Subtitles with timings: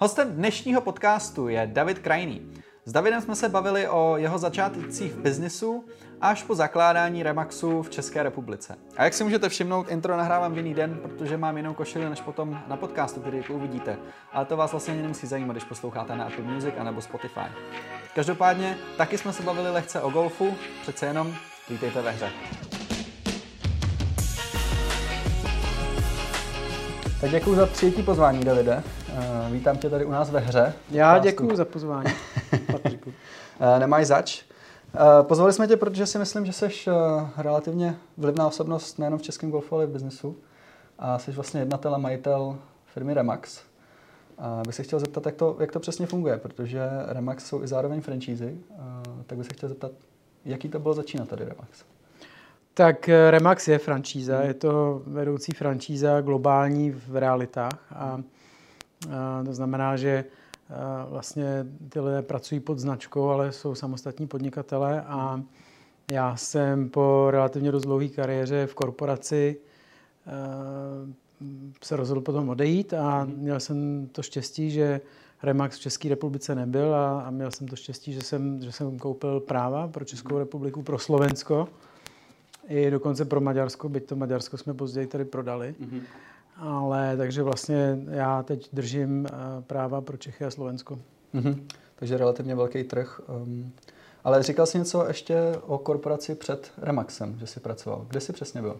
[0.00, 2.52] Hostem dnešního podcastu je David Krajný.
[2.84, 5.84] S Davidem jsme se bavili o jeho začátcích v biznisu
[6.20, 8.76] až po zakládání Remaxu v České republice.
[8.96, 12.20] A jak si můžete všimnout, intro nahrávám v jiný den, protože mám jinou košili než
[12.20, 13.96] potom na podcastu, který tu uvidíte.
[14.32, 17.48] Ale to vás vlastně nemusí zajímat, když posloucháte na Apple Music anebo Spotify.
[18.14, 21.34] Každopádně taky jsme se bavili lehce o golfu, přece jenom
[21.70, 22.30] vítejte ve hře.
[27.20, 28.82] Tak děkuji za přijetí pozvání, Davide.
[29.18, 30.74] Uh, vítám tě tady u nás ve hře.
[30.90, 32.12] Já děkuji za pozvání,
[32.72, 33.10] Patriku.
[33.10, 34.42] uh, nemáš zač.
[34.94, 36.68] Uh, pozvali jsme tě, protože si myslím, že jsi
[37.36, 40.36] relativně vlivná osobnost nejen v českém golfu, ale i v biznesu.
[40.98, 43.60] A jsi vlastně jednatel a majitel firmy Remax.
[44.38, 47.68] A bych se chtěl zeptat, jak to, jak to přesně funguje, protože Remax jsou i
[47.68, 48.58] zároveň franšízy.
[48.70, 49.90] Uh, tak bych se chtěl zeptat,
[50.44, 51.84] jaký to bylo začínat tady Remax?
[52.74, 58.22] Tak eh, Remax je franšíza, je to vedoucí franšíza globální v realitách a, a
[59.44, 60.24] to znamená, že
[60.70, 65.42] a vlastně ty lidé pracují pod značkou, ale jsou samostatní podnikatele a
[66.12, 69.56] já jsem po relativně dost dlouhé kariéře v korporaci
[71.84, 75.00] se rozhodl potom odejít a měl jsem to štěstí, že
[75.42, 78.98] Remax v České republice nebyl a, a měl jsem to štěstí, že jsem, že jsem
[78.98, 81.68] koupil práva pro Českou republiku, pro Slovensko
[82.68, 85.74] i dokonce pro Maďarsko, byť to Maďarsko jsme později tady prodali.
[85.80, 86.00] Mm-hmm.
[86.58, 89.32] Ale takže vlastně já teď držím eh,
[89.66, 90.98] práva pro Čechy a Slovensko.
[91.34, 91.62] Mm-hmm.
[91.96, 93.20] Takže relativně velký trh.
[93.42, 93.72] Um,
[94.24, 95.36] ale říkal jsi něco ještě
[95.66, 98.06] o korporaci před Remaxem, že jsi pracoval.
[98.08, 98.76] Kde jsi přesně byl?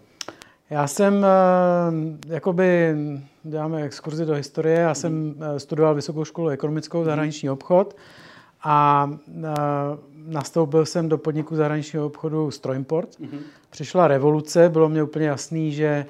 [0.71, 2.97] Já jsem, eh, jakoby,
[3.43, 7.97] děláme exkurzi do historie, já jsem eh, studoval Vysokou školu ekonomickou, zahraniční obchod
[8.63, 9.11] a
[10.27, 13.09] nastoupil jsem do podniku zahraničního obchodu Stroimport.
[13.21, 13.39] Mm-hmm.
[13.71, 16.07] Přišla revoluce, bylo mě úplně jasný, že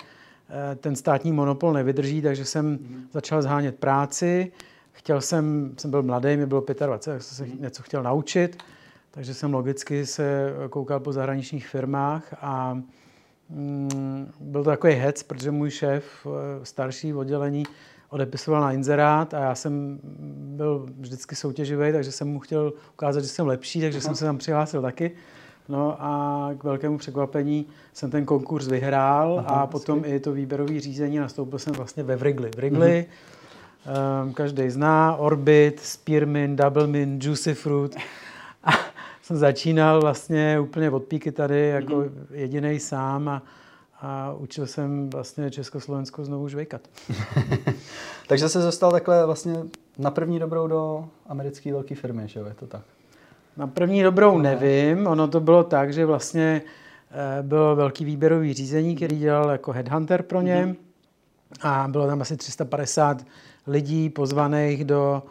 [0.77, 2.79] ten státní monopol nevydrží, takže jsem
[3.13, 4.53] začal zhánět práci.
[4.93, 7.61] Chtěl jsem, jsem byl mladý, mi bylo 25, tak jsem se mm-hmm.
[7.61, 8.63] něco chtěl naučit,
[9.11, 12.75] takže jsem logicky se koukal po zahraničních firmách a
[13.49, 17.65] mm, byl to takový hec, protože můj šéf, eh, starší v oddělení,
[18.11, 20.01] odepisoval na inzerát a já jsem
[20.57, 24.39] byl vždycky soutěživý, takže jsem mu chtěl ukázat, že jsem lepší, takže jsem se tam
[24.39, 25.11] přihlásil taky.
[25.69, 30.81] No a k velkému překvapení jsem ten konkurs vyhrál Aha, a potom i to výběrové
[30.81, 32.51] řízení nastoupil jsem vlastně ve Wrigley.
[32.57, 33.07] Wrigley,
[33.87, 34.25] mm-hmm.
[34.25, 37.97] um, každý zná, Orbit, Spearmint, Doublemint, Juicy Fruit.
[38.65, 38.71] A
[39.23, 42.11] jsem začínal vlastně úplně od píky tady jako mm-hmm.
[42.31, 43.43] jediný sám a
[44.01, 46.81] a učil jsem vlastně Československo znovu žvejkat.
[48.29, 49.57] Takže se dostal takhle vlastně
[49.99, 52.47] na první dobrou do americké velké firmy, že jo?
[52.47, 52.83] Je to tak?
[53.59, 55.07] Na první dobrou nevím.
[55.07, 56.63] Ono to bylo tak, že vlastně
[57.11, 60.67] eh, bylo velký výběrový řízení, který dělal jako headhunter pro ně.
[60.67, 60.77] Mm-hmm.
[61.63, 63.25] A bylo tam asi 350
[63.67, 65.23] lidí pozvaných do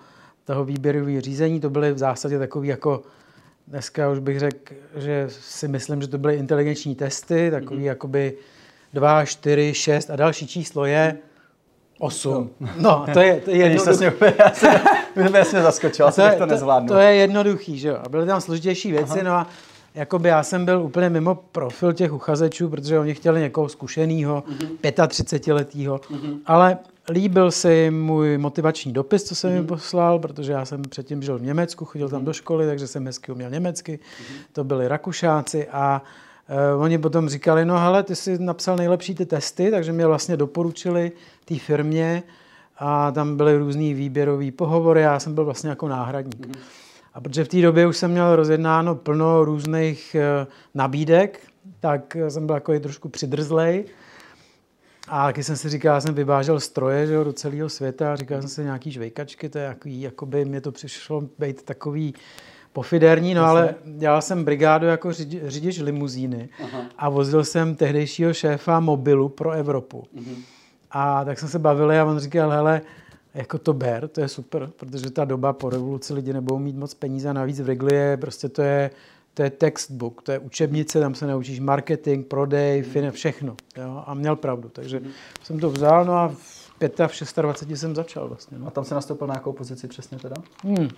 [0.45, 1.59] toho výběrového řízení.
[1.59, 3.01] To byly v zásadě takový jako
[3.67, 7.85] dneska už bych řekl, že si myslím, že to byly inteligenční testy, takový mm-hmm.
[7.85, 8.37] jakoby
[8.93, 11.17] 2, 4, 6 a další číslo je
[11.99, 12.49] 8.
[12.77, 14.05] No, to je, to je jednoduchý.
[14.39, 16.87] já jsem, jasně zaskočil, to, to nezvládnu.
[16.87, 17.97] To, to je jednoduchý, že jo.
[18.05, 19.23] A byly tam složitější věci, Aha.
[19.23, 19.47] no a
[19.95, 25.07] jakoby já jsem byl úplně mimo profil těch uchazečů, protože oni chtěli někoho zkušeného, mm-hmm.
[25.07, 26.37] 35-letého, mm-hmm.
[26.45, 26.77] ale
[27.09, 29.55] líbil se jim můj motivační dopis, co jsem mm-hmm.
[29.55, 32.25] jim poslal, protože já jsem předtím žil v Německu, chodil tam mm-hmm.
[32.25, 33.99] do školy, takže jsem hezky uměl německy.
[33.99, 34.35] Mm-hmm.
[34.53, 36.07] To byli Rakušáci a Uh,
[36.77, 41.11] oni potom říkali, no hele, ty jsi napsal nejlepší ty testy, takže mě vlastně doporučili
[41.45, 42.23] té firmě
[42.77, 46.47] a tam byly různý výběrový pohovory, já jsem byl vlastně jako náhradník.
[46.47, 46.59] Mm-hmm.
[47.13, 51.39] A protože v té době už jsem měl rozjednáno plno různých uh, nabídek,
[51.79, 53.85] tak jsem byl jako trošku přidrzlej.
[55.07, 58.15] A taky jsem si říkal, já jsem vyvážel stroje že jo, do celého světa a
[58.15, 62.13] říkal jsem si nějaký žvejkačky, to je jaký, jakoby mě to přišlo být takový
[62.77, 66.85] pofiderní, no ale dělal jsem brigádu jako řidič limuzíny Aha.
[66.97, 70.03] a vozil jsem tehdejšího šéfa mobilu pro Evropu.
[70.13, 70.35] Mhm.
[70.91, 72.81] A tak jsme se bavili a on říkal, hele,
[73.33, 76.93] jako to ber, to je super, protože ta doba po revoluci lidi nebudou mít moc
[76.93, 78.91] peníze a navíc v Wrigley je, prostě to je,
[79.33, 82.89] to je textbook, to je učebnice, tam se naučíš marketing, prodej, mm.
[82.89, 83.55] fin, všechno.
[83.77, 84.03] Jo?
[84.05, 85.11] A měl pravdu, takže mm.
[85.43, 88.59] jsem to vzal, no a v 5 a v 26 jsem začal vlastně.
[88.59, 88.67] No.
[88.67, 90.35] A tam se nastoupil na jakou pozici přesně teda?
[90.63, 90.89] Hmm.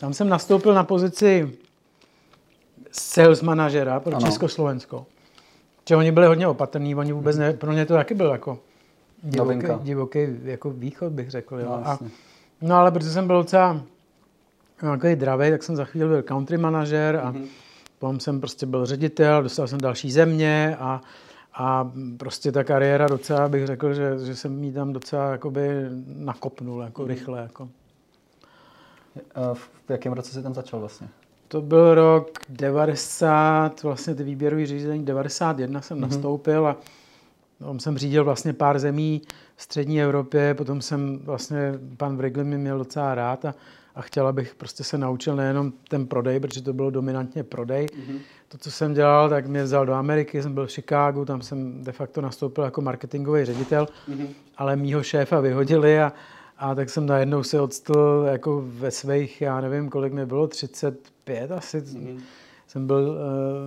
[0.00, 1.52] Tam jsem nastoupil na pozici
[2.90, 4.26] sales manažera pro ano.
[4.26, 5.06] Československo.
[5.88, 8.58] Že oni byli hodně opatrní, oni vůbec ne, pro ně to taky byl jako
[9.22, 11.58] divoký, divoký jako východ, bych řekl.
[11.58, 11.66] Jo.
[11.68, 11.98] No, a,
[12.62, 13.82] no ale protože jsem byl docela
[14.80, 17.46] takový dravý, tak jsem za chvíli byl country manažer a mm-hmm.
[17.98, 21.00] potom jsem prostě byl ředitel, dostal jsem další země a,
[21.54, 25.68] a prostě ta kariéra docela bych řekl, že, že jsem jí tam docela jakoby
[26.06, 27.08] nakopnul jako mm.
[27.08, 27.40] rychle.
[27.40, 27.68] Jako.
[29.54, 31.08] V jakém roce jsi tam začal vlastně?
[31.48, 36.00] To byl rok 90, vlastně ty výběrové řízení 91 jsem mm-hmm.
[36.00, 36.76] nastoupil a
[37.58, 39.22] tam jsem řídil vlastně pár zemí
[39.56, 43.54] v střední Evropě, potom jsem vlastně, pan Wrigley mi měl docela rád a,
[43.94, 47.86] a chtěl, abych prostě se naučil nejenom ten prodej, protože to bylo dominantně prodej.
[47.86, 48.18] Mm-hmm.
[48.48, 51.84] To, co jsem dělal, tak mě vzal do Ameriky, jsem byl v Chicagu, tam jsem
[51.84, 54.28] de facto nastoupil jako marketingový ředitel, mm-hmm.
[54.56, 56.12] ale mýho šéfa vyhodili a,
[56.60, 61.52] a tak jsem najednou se odstal jako ve svých, já nevím, kolik mi bylo, 35
[61.52, 61.80] asi.
[61.80, 62.20] Mm-hmm.
[62.66, 63.18] Jsem byl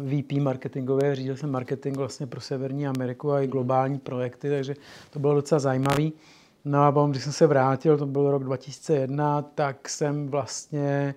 [0.03, 4.75] uh, VP marketingový, řídil jsem marketing vlastně pro Severní Ameriku a i globální projekty, takže
[5.09, 6.13] to bylo docela zajímavý.
[6.65, 11.15] No a potom, když jsem se vrátil, to byl rok 2001, tak jsem vlastně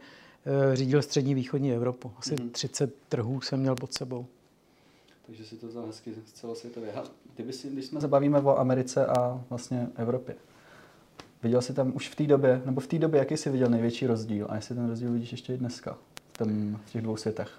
[0.68, 2.12] uh, řídil střední východní Evropu.
[2.18, 2.50] Asi mm-hmm.
[2.50, 4.26] 30 trhů jsem měl pod sebou.
[5.26, 6.92] Takže si to vzal hezky celosvětově.
[7.34, 10.34] Kdyby si, když jsme se bavíme o Americe a vlastně Evropě,
[11.42, 14.06] Viděl jsi tam už v té době, nebo v té době, jaký jsi viděl největší
[14.06, 14.46] rozdíl?
[14.50, 15.96] A jestli ten rozdíl vidíš ještě i dneska
[16.32, 17.50] v, tom, v těch dvou světech?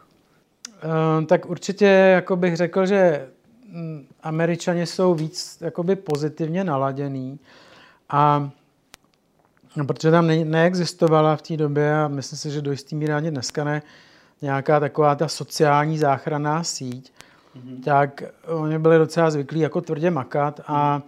[0.84, 3.28] Uh, tak určitě jako bych řekl, že
[3.70, 7.40] mm, američani jsou víc jakoby pozitivně naladěný
[8.10, 8.50] a
[9.76, 13.14] no, protože tam ne, neexistovala v té době a myslím si, že do jistý míry
[13.14, 13.82] ani dneska ne,
[14.42, 17.14] nějaká taková ta sociální záchranná síť,
[17.58, 17.84] mm-hmm.
[17.84, 21.02] tak oni byli docela zvyklí jako tvrdě makat a,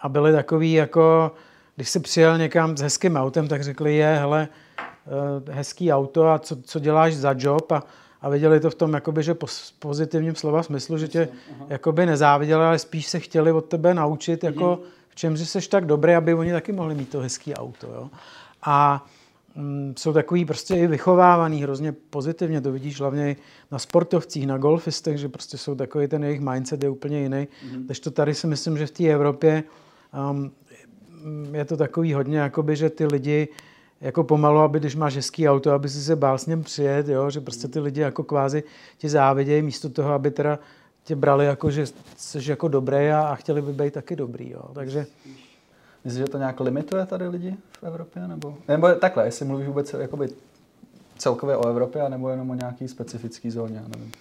[0.00, 1.32] a byli takový jako
[1.80, 4.48] když si přijel někam s hezkým autem, tak řekli, je, hele,
[4.78, 7.82] eh, hezký auto a co, co děláš za job a,
[8.22, 9.36] a viděli to v tom jakoby, že
[9.78, 11.28] pozitivním slova smyslu, že tě
[11.68, 14.90] jakoby nezáviděli, ale spíš se chtěli od tebe naučit, jako mhm.
[15.08, 17.86] v čem jsi tak dobrý, aby oni taky mohli mít to hezký auto.
[17.86, 18.10] Jo?
[18.62, 19.06] A
[19.54, 23.36] mm, jsou takový prostě i vychovávaný hrozně pozitivně, to vidíš hlavně
[23.70, 27.48] na sportovcích, na golfistech, že prostě jsou takový, ten jejich mindset je úplně jiný.
[27.66, 27.86] Mm-hmm.
[27.86, 29.64] Takže to tady si myslím, že v té Evropě
[30.30, 30.52] um,
[31.52, 33.48] je to takový hodně, jakoby, že ty lidi
[34.00, 37.30] jako pomalu, aby když máš hezký auto, aby si se bál s ním přijet, jo?
[37.30, 38.62] že prostě ty lidi jako kvázi
[38.98, 40.58] ti závidějí místo toho, aby teda
[41.04, 41.86] tě brali jako, že
[42.16, 44.50] jsi jako dobrý a, a chtěli by být taky dobrý.
[44.50, 44.62] Jo?
[44.74, 45.06] Takže...
[46.04, 48.28] Myslíš, že to nějak limituje tady lidi v Evropě?
[48.28, 50.28] Nebo, nebo takhle, jestli mluvíš vůbec jakoby
[51.18, 53.82] celkově o Evropě, nebo jenom o nějaký specifický zóně?
[53.88, 54.12] Nevím.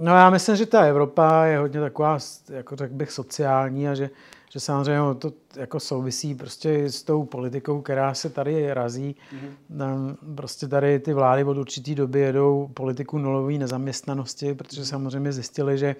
[0.00, 2.18] No já myslím, že ta Evropa je hodně taková,
[2.48, 4.10] jako tak bych, sociální a že
[4.50, 9.16] že samozřejmě to jako souvisí prostě s tou politikou, která se tady razí.
[9.32, 10.16] Mm-hmm.
[10.34, 15.96] Prostě tady ty vlády od určitý doby jedou politiku nulové nezaměstnanosti, protože samozřejmě zjistili, že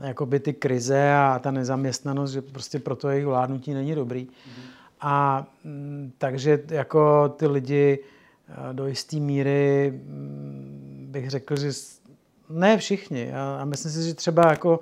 [0.00, 4.26] jakoby ty krize a ta nezaměstnanost, že prostě proto jejich vládnutí není dobrý.
[4.26, 4.62] Mm-hmm.
[5.00, 7.98] A mm, takže jako ty lidi
[8.48, 11.70] eh, do jisté míry mm, bych řekl, že
[12.50, 13.32] ne všichni.
[13.32, 14.80] A, a myslím si, že třeba jako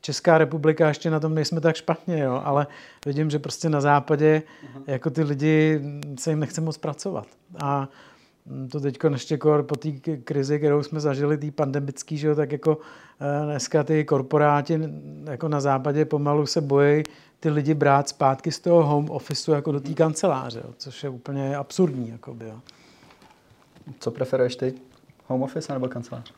[0.00, 2.66] Česká republika ještě na tom nejsme tak špatně, jo, ale
[3.06, 4.82] vidím, že prostě na západě uh-huh.
[4.86, 5.80] jako ty lidi
[6.18, 7.26] se jim nechce moc pracovat.
[7.58, 7.88] A
[8.70, 9.90] to teď ještě po té
[10.24, 12.78] krizi, kterou jsme zažili, tý pandemický, že jo, tak jako
[13.20, 14.80] eh, dneska ty korporáti
[15.30, 17.02] jako na západě pomalu se bojí
[17.40, 21.10] ty lidi brát zpátky z toho home officeu jako do té kanceláře, jo, což je
[21.10, 22.08] úplně absurdní.
[22.08, 22.60] Jakoby, jo.
[24.00, 24.74] Co preferuješ ty?
[25.26, 26.32] Home office nebo kancelář?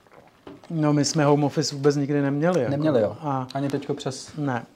[0.72, 2.60] No my jsme home office vůbec nikdy neměli.
[2.60, 2.70] Jako.
[2.70, 3.16] Neměli jo?
[3.20, 4.36] A, Ani teďko přes...
[4.38, 4.66] Ne.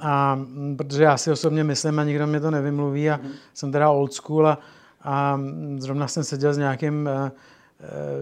[0.00, 0.40] A
[0.76, 3.30] protože já si osobně myslím a nikdo mě to nevymluví a mm.
[3.54, 4.58] jsem teda old school a,
[5.02, 5.40] a
[5.78, 7.30] zrovna jsem seděl s nějakým uh,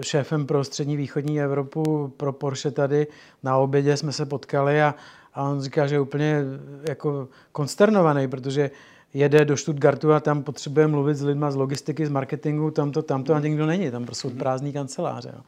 [0.01, 3.07] šéfem pro střední východní Evropu pro Porsche tady.
[3.43, 4.95] Na obědě jsme se potkali a,
[5.35, 6.43] a on říká, že je úplně
[6.89, 8.71] jako konsternovaný, protože
[9.15, 13.03] jede do Stuttgartu a tam potřebuje mluvit s lidma z logistiky, z marketingu, tam to,
[13.03, 14.39] tam to a nikdo není, tam prostě mhm.
[14.39, 15.33] prázdný kanceláře.
[15.37, 15.41] Jo.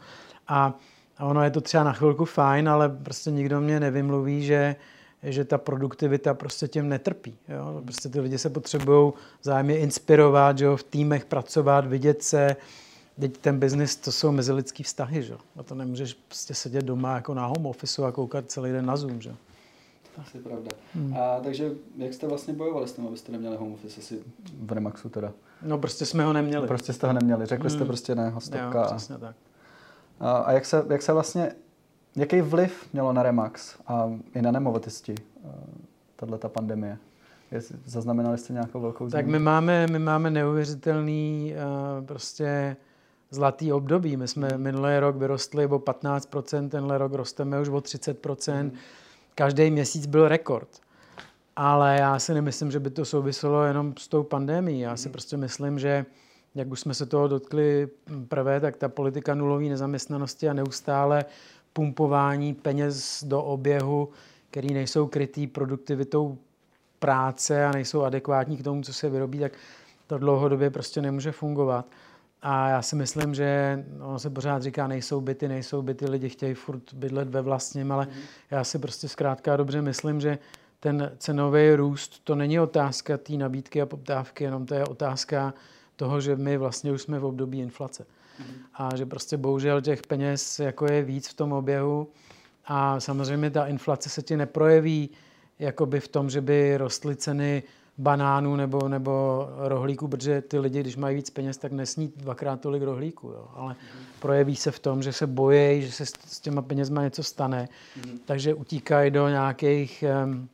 [0.48, 0.74] A
[1.18, 4.76] a ono je to třeba na chvilku fajn, ale prostě nikdo mě nevymluví, že,
[5.22, 7.38] že ta produktivita prostě tím netrpí.
[7.48, 7.82] Jo?
[7.84, 10.76] Prostě ty lidi se potřebují zájemně inspirovat, že jo?
[10.76, 12.56] v týmech pracovat, vidět se.
[13.20, 15.34] Teď ten biznis, to jsou mezilidský vztahy, že?
[15.56, 18.96] A to nemůžeš prostě sedět doma jako na home office a koukat celý den na
[18.96, 19.34] Zoom, že?
[20.18, 20.70] Asi pravda.
[20.94, 21.16] Hmm.
[21.16, 24.18] A takže jak jste vlastně bojovali s tím, abyste neměli home office asi
[24.60, 25.32] v Remaxu teda?
[25.62, 26.66] No prostě jsme ho neměli.
[26.66, 27.46] Prostě jste ho neměli.
[27.46, 27.78] Řekli hmm.
[27.78, 28.80] jste prostě ne, hostovka.
[28.80, 29.36] Jo, přesně tak.
[30.20, 31.52] A jak se, jak se vlastně,
[32.16, 35.48] jaký vliv mělo na Remax a i na nemovitosti eh,
[36.16, 36.98] tahle ta pandemie?
[37.84, 39.26] Zaznamenali jste nějakou velkou změnu?
[39.26, 42.76] Tak my máme, my máme neuvěřitelný uh, prostě
[43.30, 44.16] zlatý období.
[44.16, 48.62] My jsme minulý rok vyrostli o 15%, tenhle rok rosteme už o 30%.
[48.62, 48.72] Mm.
[49.34, 50.68] Každý měsíc byl rekord.
[51.56, 54.80] Ale já si nemyslím, že by to souviselo jenom s tou pandemí.
[54.80, 55.12] Já si mm.
[55.12, 56.06] prostě myslím, že
[56.56, 57.88] jak už jsme se toho dotkli
[58.28, 61.24] prvé, tak ta politika nulové nezaměstnanosti a neustále
[61.72, 64.08] pumpování peněz do oběhu,
[64.50, 66.38] který nejsou krytý produktivitou
[66.98, 69.52] práce a nejsou adekvátní k tomu, co se vyrobí, tak
[70.06, 71.86] to dlouhodobě prostě nemůže fungovat.
[72.42, 76.54] A já si myslím, že ono se pořád říká, nejsou byty, nejsou byty, lidi chtějí
[76.54, 78.12] furt bydlet ve vlastním, ale mm.
[78.50, 80.38] já si prostě zkrátka dobře myslím, že
[80.80, 85.54] ten cenový růst, to není otázka té nabídky a poptávky, jenom to je otázka
[85.96, 88.06] toho, že my vlastně už jsme v období inflace.
[88.38, 88.54] Mm.
[88.74, 92.08] A že prostě bohužel těch peněz jako je víc v tom oběhu
[92.66, 95.10] a samozřejmě ta inflace se ti neprojeví
[95.58, 97.62] jakoby v tom, že by rostly ceny
[97.98, 102.82] banánů nebo, nebo rohlíků, protože ty lidi, když mají víc peněz, tak nesní dvakrát tolik
[102.82, 103.28] rohlíků.
[103.28, 103.48] Jo.
[103.54, 104.04] Ale mm.
[104.20, 108.18] projeví se v tom, že se bojí, že se s těma penězma něco stane, mm.
[108.24, 110.48] takže utíkají do nějakých um,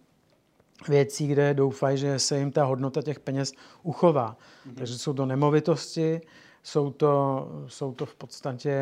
[0.89, 3.53] věcí, kde doufají, že se jim ta hodnota těch peněz
[3.83, 4.37] uchová.
[4.67, 4.75] Mm.
[4.75, 6.21] Takže jsou to nemovitosti,
[6.63, 8.77] jsou to, jsou to v podstatě,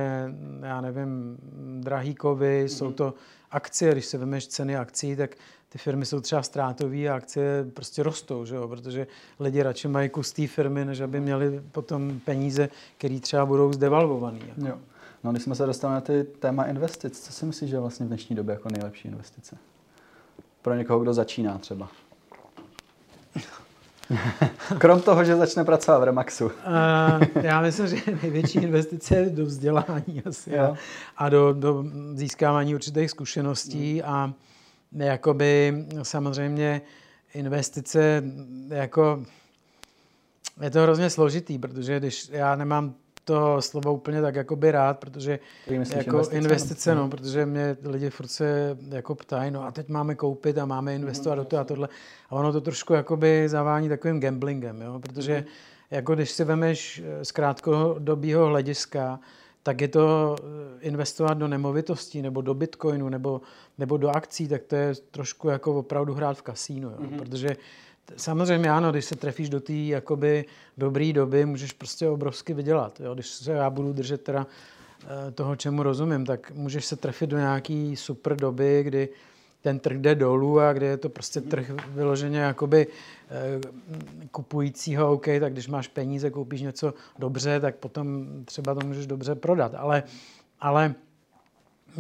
[0.62, 1.36] já nevím,
[1.80, 2.68] drahý kovy, mm.
[2.68, 3.14] jsou to
[3.50, 5.36] akcie, když se vemeš ceny akcí, tak
[5.68, 8.68] ty firmy jsou třeba ztrátové a akcie prostě rostou, že jo?
[8.68, 9.06] protože
[9.40, 12.68] lidi radši mají kus té firmy, než aby měli potom peníze,
[12.98, 14.38] které třeba budou zdevalvované.
[14.48, 14.66] Jako.
[14.66, 14.78] Jo.
[15.24, 18.06] No, když jsme se dostali na ty téma investic, co si myslíš, že je vlastně
[18.06, 19.56] v dnešní době jako nejlepší investice?
[20.62, 21.88] Pro někoho, kdo začíná třeba.
[24.78, 26.44] Krom toho, že začne pracovat v Remaxu.
[26.44, 26.52] uh,
[27.42, 30.74] já myslím, že největší investice je do vzdělání asi a,
[31.16, 34.14] a do, do získávání určitých zkušeností hmm.
[34.14, 34.32] a
[34.92, 36.82] jakoby samozřejmě
[37.34, 38.22] investice
[38.68, 39.24] jako
[40.60, 45.38] je to hrozně složitý, protože když já nemám to slovo úplně tak jakoby rád, protože
[45.66, 50.14] jako investice, investice no, protože mě lidi furt se jako ptají, no a teď máme
[50.14, 51.38] koupit a máme investovat mm-hmm.
[51.38, 51.88] do toho a tohle.
[52.30, 55.90] A ono to trošku jakoby zavání takovým gamblingem, jo, protože mm-hmm.
[55.90, 59.20] jako když si vemeš z krátkodobého hlediska,
[59.62, 60.42] tak je to eh,
[60.80, 63.40] investovat do nemovitostí nebo do bitcoinu nebo,
[63.78, 66.96] nebo do akcí, tak to je trošku jako opravdu hrát v kasínu, jo?
[67.00, 67.18] Mm-hmm.
[67.18, 67.56] protože
[68.16, 70.44] samozřejmě ano, když se trefíš do té jakoby
[70.78, 73.00] dobré doby, můžeš prostě obrovsky vydělat.
[73.00, 73.14] Jo?
[73.14, 74.46] Když se já budu držet teda
[75.02, 79.08] eh, toho, čemu rozumím, tak můžeš se trefit do nějaký super doby, kdy
[79.62, 83.60] ten trh jde dolů a kde je to prostě trh vyloženě jakoby eh,
[84.30, 89.34] kupujícího, OK, tak když máš peníze, koupíš něco dobře, tak potom třeba to můžeš dobře
[89.34, 89.74] prodat.
[89.74, 90.02] Ale,
[90.60, 90.94] ale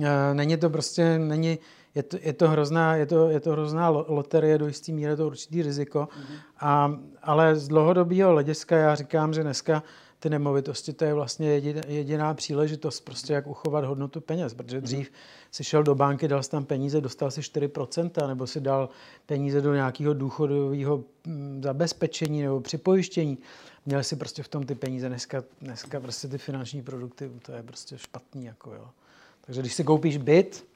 [0.02, 1.58] eh, není to prostě, není,
[1.94, 5.16] je to, je to, hrozná, je to, je to hrozná loterie, do jistý míry je
[5.16, 6.08] to určitý riziko.
[6.10, 6.38] Mm-hmm.
[6.60, 9.82] A, ale z dlouhodobého hlediska já říkám, že dneska
[10.20, 14.84] ty nemovitosti, to je vlastně jediná, jediná příležitost, prostě jak uchovat hodnotu peněz, protože mhm.
[14.84, 15.12] dřív
[15.50, 18.88] si šel do banky, dal si tam peníze, dostal si 4%, nebo si dal
[19.26, 23.38] peníze do nějakého důchodového mm, zabezpečení nebo připojištění.
[23.86, 25.08] Měl si prostě v tom ty peníze.
[25.08, 28.44] Dneska, dneska prostě ty finanční produkty, to je prostě špatný.
[28.44, 28.88] Jako jo.
[29.40, 30.66] Takže když si koupíš byt,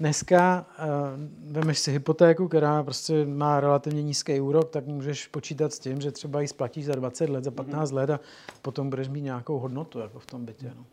[0.00, 5.78] dneska uh, vemeš si hypotéku, která prostě má relativně nízký úrok, tak můžeš počítat s
[5.78, 7.94] tím, že třeba ji splatíš za 20 let, za 15 mm-hmm.
[7.94, 8.20] let a
[8.62, 10.72] potom budeš mít nějakou hodnotu jako v tom bytě.
[10.76, 10.84] No.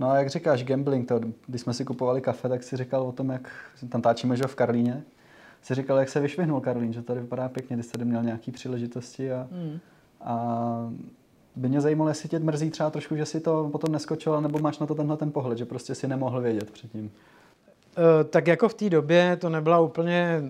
[0.00, 3.12] No a jak říkáš, gambling, to, když jsme si kupovali kafe, tak si říkal o
[3.12, 3.50] tom, jak
[3.88, 5.02] tam táčíme, že v Karlíně,
[5.62, 9.32] si říkal, jak se vyšvihnul Karlín, že tady vypadá pěkně, když tady měl nějaký příležitosti
[9.32, 9.78] a, mm.
[10.20, 10.92] a
[11.56, 14.78] by mě zajímalo, jestli tě mrzí třeba trošku, že si to potom neskočil, nebo máš
[14.78, 17.10] na to tenhle ten pohled, že prostě si nemohl vědět předtím.
[17.96, 20.42] Eh, tak jako v té době to nebyla úplně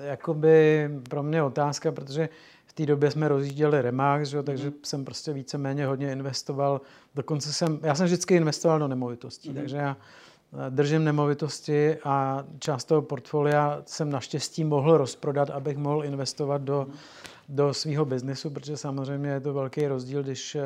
[0.00, 2.28] jakoby pro mě otázka, protože
[2.66, 4.74] v té době jsme rozjížděli Remax, že, takže mm.
[4.84, 6.80] jsem prostě víceméně hodně investoval.
[7.14, 9.54] Dokonce jsem, já jsem vždycky investoval do nemovitostí, mm.
[9.54, 16.04] takže já eh, držím nemovitosti a část toho portfolia jsem naštěstí mohl rozprodat, abych mohl
[16.04, 16.94] investovat do, mm.
[17.48, 20.56] Do svého biznesu, protože samozřejmě je to velký rozdíl, když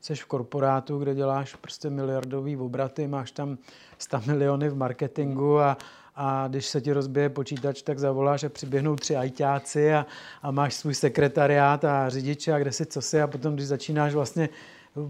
[0.00, 3.58] jsi eh, v korporátu, kde děláš prostě miliardový obraty, máš tam
[3.98, 5.76] 100 miliony v marketingu a,
[6.16, 10.06] a když se ti rozbije počítač, tak zavoláš a přiběhnou tři ajťáci a,
[10.42, 14.14] a máš svůj sekretariát a řidiče a kde si co si a potom, když začínáš
[14.14, 14.48] vlastně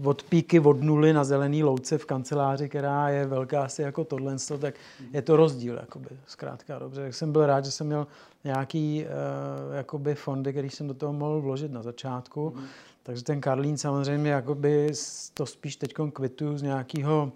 [0.03, 4.35] od píky od nuly na zelený louce v kanceláři, která je velká asi jako tohle,
[4.59, 4.75] tak
[5.13, 7.01] je to rozdíl, jakoby, zkrátka dobře.
[7.01, 8.07] Tak jsem byl rád, že jsem měl
[8.43, 12.53] nějaký uh, jakoby fondy, který jsem do toho mohl vložit na začátku.
[12.55, 12.63] Mm.
[13.03, 14.91] Takže ten Karlín samozřejmě jakoby
[15.33, 17.31] to spíš teď kvituju z nějakého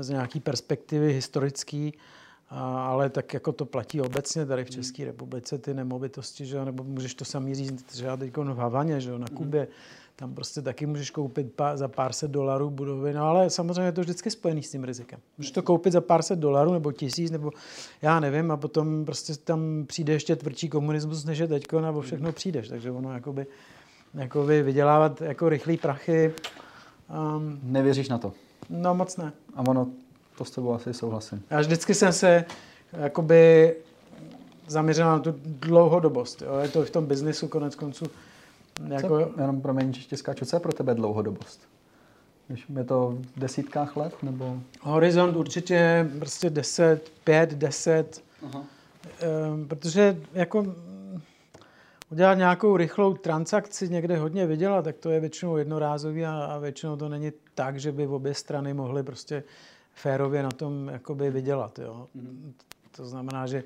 [0.00, 1.94] z nějaký perspektivy historický,
[2.50, 7.14] ale tak jako to platí obecně tady v České republice, ty nemovitosti, že nebo můžeš
[7.14, 9.26] to samý říct třeba teď v Havaně, že na.
[9.34, 9.68] Kubě,
[10.18, 13.92] tam prostě taky můžeš koupit pár, za pár set dolarů budovy, no ale samozřejmě je
[13.92, 15.20] to vždycky spojený s tím rizikem.
[15.38, 17.50] Můžeš to koupit za pár set dolarů nebo tisíc, nebo
[18.02, 22.32] já nevím, a potom prostě tam přijde ještě tvrdší komunismus, než je teďko, nebo všechno
[22.32, 23.46] přijdeš, takže ono jakoby,
[24.14, 26.34] jakoby vydělávat jako rychlý prachy.
[27.36, 28.32] Um, Nevěříš na to?
[28.70, 29.32] No moc ne.
[29.54, 29.86] A ono,
[30.38, 31.42] to s tebou asi souhlasím.
[31.50, 32.44] Já vždycky jsem se
[32.92, 33.74] jakoby
[34.66, 36.42] zaměřená na tu dlouhodobost.
[36.42, 36.58] Jo.
[36.62, 38.06] Je to v tom biznisu konec konců.
[38.86, 39.08] Jako...
[39.08, 41.60] Co, jenom promiň, ještě skáču, co je pro tebe dlouhodobost?
[42.76, 44.22] Je to v desítkách let?
[44.22, 44.60] Nebo...
[44.80, 48.22] Horizont určitě prostě 10, 5, 10.
[48.46, 48.64] Aha.
[49.20, 50.74] Ehm, protože jako
[52.10, 56.96] udělat nějakou rychlou transakci, někde hodně vydělat, tak to je většinou jednorázový a, a většinou
[56.96, 59.42] to není tak, že by obě strany mohly prostě
[59.94, 61.78] férově na tom jakoby vydělat.
[61.78, 62.06] Jo.
[62.14, 62.54] Mm.
[62.96, 63.64] To znamená, že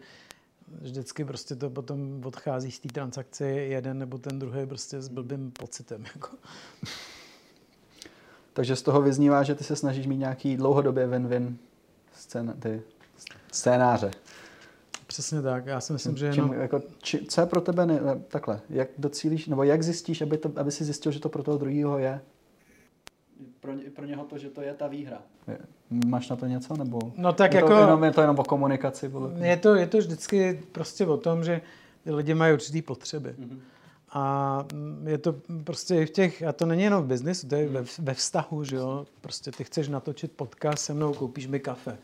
[0.80, 5.50] vždycky prostě to potom odchází z té transakce jeden nebo ten druhý prostě s blbým
[5.50, 6.04] pocitem.
[6.14, 6.28] Jako.
[8.52, 11.56] Takže z toho vyznívá, že ty se snažíš mít nějaký dlouhodobě win-win
[12.16, 12.82] scén- ty
[13.52, 14.10] scénáře.
[15.06, 15.66] Přesně tak.
[15.66, 16.50] Já si myslím, že jenom...
[16.50, 18.60] Čím, jako, či, co je pro tebe ne, takhle?
[18.70, 21.98] Jak docílíš, nebo jak zjistíš, aby, to, aby si zjistil, že to pro toho druhého
[21.98, 22.20] je?
[23.60, 25.22] Pro, ně, pro něho to, že to je ta výhra.
[25.48, 25.58] Je,
[26.06, 26.76] máš na to něco?
[26.76, 27.68] Nebo no tak je jako...
[27.68, 29.10] To jenom, je to jenom o komunikaci?
[29.40, 31.60] Je to, je to vždycky prostě o tom, že
[32.06, 33.30] lidi mají určitý potřeby.
[33.30, 33.58] Mm-hmm.
[34.14, 34.64] A
[35.06, 35.34] je to
[35.64, 38.64] prostě i v těch, a to není jenom v biznesu, to je ve, ve vztahu,
[38.64, 39.06] že jo.
[39.20, 41.98] Prostě ty chceš natočit podcast se mnou, koupíš mi kafe.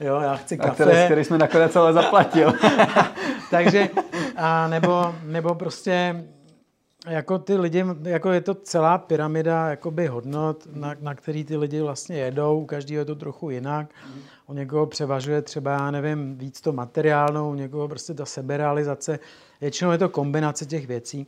[0.00, 0.70] Jo, já chci kafe.
[0.70, 2.52] A který, který jsme nakonec ale zaplatil.
[3.50, 3.88] Takže,
[4.36, 6.24] a nebo, nebo prostě
[7.06, 11.80] jako ty lidi, jako je to celá pyramida jakoby hodnot, na, na který ty lidi
[11.80, 13.90] vlastně jedou, u každého je to trochu jinak.
[14.46, 19.18] U někoho převažuje třeba, já nevím, víc to materiálnou, u někoho prostě ta seberealizace.
[19.60, 21.26] Většinou je to kombinace těch věcí.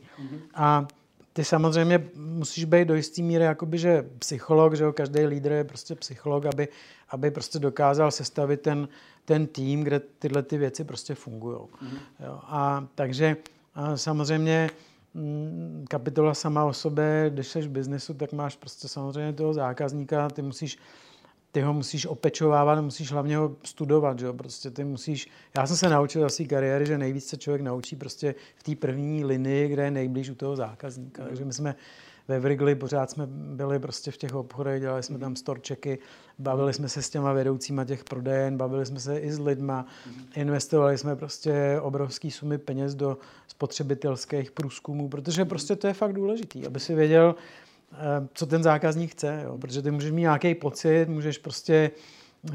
[0.55, 0.87] A
[1.33, 5.63] ty samozřejmě musíš být do jisté míry jakoby, že psycholog, že jo, každý lídr je
[5.63, 6.67] prostě psycholog, aby,
[7.09, 8.87] aby prostě dokázal sestavit ten,
[9.25, 11.57] ten tým, kde tyhle ty věci prostě fungují.
[11.57, 12.39] Mm-hmm.
[12.43, 13.37] A takže
[13.75, 14.69] a samozřejmě
[15.89, 20.41] kapitola sama o sobě, když jsi v biznesu, tak máš prostě samozřejmě toho zákazníka, ty
[20.41, 20.77] musíš
[21.51, 24.33] ty ho musíš opečovávat, musíš hlavně ho studovat, že jo?
[24.33, 28.35] Prostě ty musíš, já jsem se naučil asi kariéry, že nejvíc se člověk naučí prostě
[28.55, 31.21] v té první linii, kde je nejblíž u toho zákazníka.
[31.21, 31.27] Mm.
[31.27, 31.75] Takže my jsme
[32.27, 35.99] ve Vrigli pořád jsme byli prostě v těch obchodech, dělali jsme tam storčeky,
[36.39, 39.85] bavili jsme se s těma vedoucíma těch prodejen, bavili jsme se i s lidma,
[40.35, 43.17] investovali jsme prostě obrovský sumy peněz do
[43.47, 47.35] spotřebitelských průzkumů, protože prostě to je fakt důležitý, aby si věděl,
[47.93, 49.57] Eh, co ten zákazník chce, jo?
[49.57, 51.91] protože ty můžeš mít nějaký pocit, můžeš prostě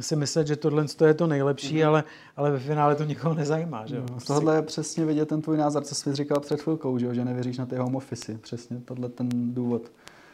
[0.00, 1.86] si myslet, že tohle je to nejlepší, mm-hmm.
[1.86, 2.04] ale,
[2.36, 3.86] ale ve finále to nikoho nezajímá.
[3.86, 4.02] Že?
[4.10, 7.14] No, z tohohle je přesně vidět ten tvůj názor, co jsi říkal před chvilkou, že,
[7.14, 8.38] že nevěříš na ty home office.
[8.38, 9.82] Přesně tohle ten důvod.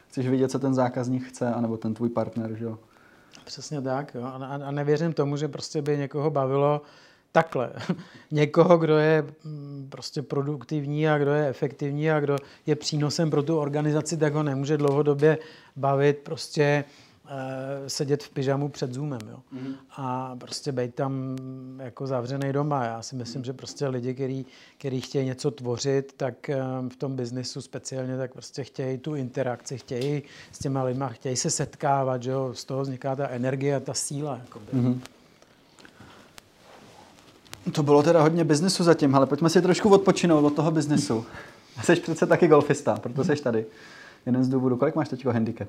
[0.08, 2.54] Chceš vidět, co ten zákazník chce, anebo ten tvůj partner.
[2.54, 2.66] Že?
[3.44, 4.14] Přesně tak.
[4.14, 4.22] Jo?
[4.22, 6.82] A, a nevěřím tomu, že prostě by někoho bavilo
[7.32, 7.72] takhle.
[8.30, 12.36] Někoho, kdo je mm, prostě produktivní a kdo je efektivní a kdo
[12.66, 15.38] je přínosem pro tu organizaci, tak ho nemůže dlouhodobě
[15.76, 16.84] bavit prostě
[17.86, 19.20] sedět v pyžamu před Zoomem.
[19.30, 19.36] Jo.
[19.52, 19.74] Mm.
[19.96, 21.36] A prostě být tam
[21.78, 22.84] jako zavřený doma.
[22.84, 23.44] Já si myslím, mm.
[23.44, 24.46] že prostě lidi, který,
[24.78, 26.58] který chtějí něco tvořit, tak e,
[26.88, 31.50] v tom biznisu speciálně, tak prostě chtějí tu interakci, chtějí s těma lidma, chtějí se
[31.50, 32.54] setkávat, že jo.
[32.54, 34.40] z toho vzniká ta energie a ta síla.
[34.72, 35.00] Mm.
[37.72, 41.26] To bylo teda hodně biznesu zatím, ale pojďme si trošku odpočinout od toho biznesu.
[41.84, 43.66] Jsi přece taky golfista, proto jsi tady.
[44.26, 44.76] Jeden z důvodů.
[44.76, 45.68] Kolik máš teď handicap?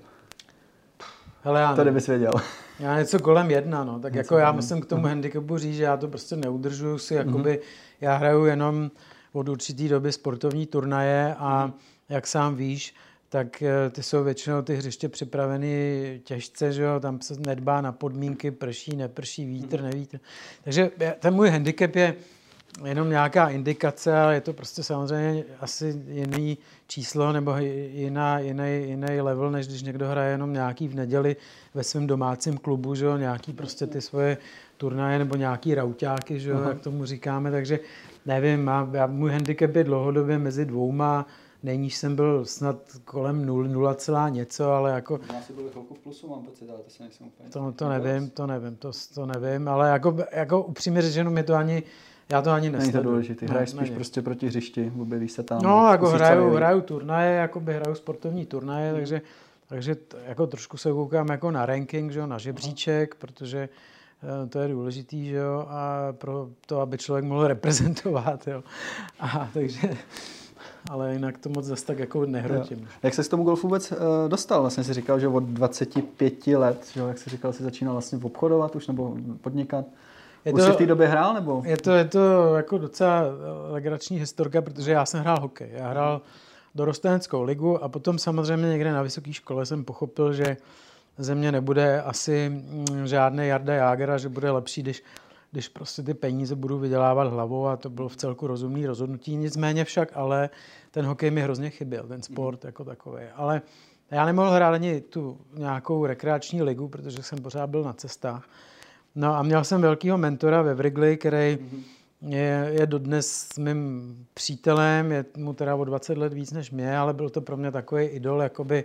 [1.43, 2.31] Hele, já to bys věděl.
[2.79, 3.99] Já něco kolem jedna, no.
[3.99, 7.15] Tak něco jako já musím k tomu handicapu říct, že já to prostě neudržuju si,
[7.15, 7.97] jakoby, mm-hmm.
[8.01, 8.91] já hraju jenom
[9.33, 11.73] od určitý doby sportovní turnaje a mm-hmm.
[12.09, 12.95] jak sám víš,
[13.33, 16.99] tak eh, ty jsou většinou ty hřiště připraveny těžce, že jo?
[16.99, 19.89] tam se nedbá na podmínky, prší, neprší, vítr, mhm.
[19.89, 20.19] nevítr.
[20.63, 22.15] Takže ten můj handicap je
[22.85, 26.57] jenom nějaká indikace, ale je to prostě samozřejmě asi jiný
[26.87, 31.35] číslo nebo jiná, jiný, jiný level, než když někdo hraje jenom nějaký v neděli
[31.73, 33.17] ve svém domácím klubu, že jo?
[33.17, 34.37] nějaký prostě ty svoje
[34.77, 36.61] turnaje nebo nějaký rauťáky, že jo?
[36.61, 37.79] jak tomu říkáme, takže
[38.25, 41.25] nevím, má, já, můj handicap je dlouhodobě mezi dvouma
[41.63, 45.19] nejníž jsem byl snad kolem 0, 0, něco, ale jako...
[45.33, 47.49] Já si byl chvilku plusu, mám pocit, ale to se nejsem úplně...
[47.49, 51.55] To, to nevím, to nevím, to, to nevím, ale jako, jako upřímně řečeno, mi to
[51.55, 51.83] ani,
[52.33, 52.93] já to ani nesleduji.
[52.93, 53.95] Není to důležité, hraješ spíš není.
[53.95, 55.61] prostě proti hřišti, objevíš se tam.
[55.61, 58.99] No, jako hraju, hraju turnaje, jako by hraju sportovní turnaje, hmm.
[58.99, 59.21] takže,
[59.67, 63.69] takže t, jako trošku se koukám jako na ranking, že jo, na žebříček, protože
[64.23, 68.63] eh, to je důležitý, že jo, a pro to, aby člověk mohl reprezentovat, jo.
[69.19, 69.97] A takže
[70.89, 72.79] ale jinak to moc zase tak jako nehrotím.
[72.79, 72.85] Jo.
[73.03, 74.61] Jak se k tomu golfu vůbec uh, dostal?
[74.61, 78.75] Vlastně si říkal, že od 25 let, že jak jsi říkal, si začínal vlastně obchodovat
[78.75, 79.85] už nebo podnikat.
[80.45, 81.33] Je už to, jsi v té době hrál?
[81.33, 81.61] Nebo?
[81.65, 83.23] Je to, je to jako docela
[83.69, 85.69] legrační historka, protože já jsem hrál hokej.
[85.73, 86.21] Já hrál
[86.75, 90.57] dorosteneckou ligu a potom samozřejmě někde na vysoké škole jsem pochopil, že
[91.17, 95.03] země nebude asi mm, žádný Jarda Jágera, že bude lepší, když
[95.53, 99.35] když prostě ty peníze budu vydělávat hlavou a to bylo v celku rozumný rozhodnutí.
[99.35, 100.49] Nicméně však ale
[100.91, 103.23] ten hokej mi hrozně chyběl, ten sport jako takový.
[103.35, 103.61] Ale
[104.11, 108.49] já nemohl hrát ani tu nějakou rekreační ligu, protože jsem pořád byl na cestách.
[109.15, 111.57] No a měl jsem velkého mentora ve Wrigley, který
[112.21, 117.13] je, je dodnes mým přítelem, je mu teda o 20 let víc než mě, ale
[117.13, 118.83] byl to pro mě takový idol, jakoby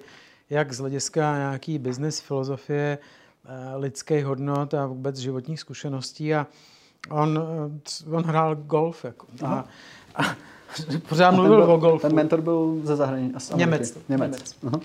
[0.51, 2.99] jak z hlediska nějaký business filozofie,
[3.45, 6.47] eh, lidských hodnot a vůbec životních zkušeností a
[7.11, 7.41] on,
[8.09, 9.05] eh, on hrál golf.
[9.05, 9.65] Jako, a,
[10.15, 10.23] a
[11.09, 12.07] pořád mluvil byl, o golfu.
[12.07, 13.35] Ten mentor byl ze zahraničí.
[13.55, 13.99] Němec.
[14.09, 14.31] Němec.
[14.31, 14.57] Němec.
[14.67, 14.81] Aha.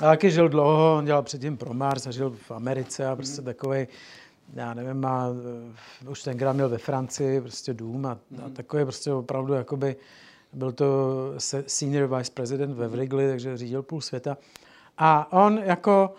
[0.00, 3.40] A taky žil dlouho, on dělal předtím pro Mars a žil v Americe a prostě
[3.40, 3.44] mm.
[3.44, 3.86] takový,
[4.54, 5.26] já nevím, má,
[6.04, 8.44] eh, už tenkrát měl ve Francii prostě dům a, mm.
[8.46, 9.96] a takový prostě opravdu jakoby,
[10.52, 10.86] byl to
[11.66, 14.36] senior vice president ve Wrigley, takže řídil půl světa.
[14.98, 16.14] A on jako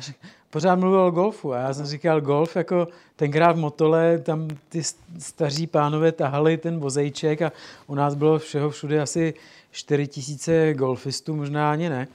[0.50, 4.82] pořád mluvil o golfu a já jsem říkal, golf jako tenkrát v Motole, tam ty
[5.18, 7.52] staří pánové tahali ten vozejček a
[7.86, 9.34] u nás bylo všeho všude asi
[9.70, 12.08] 4 tisíce golfistů, možná ani ne.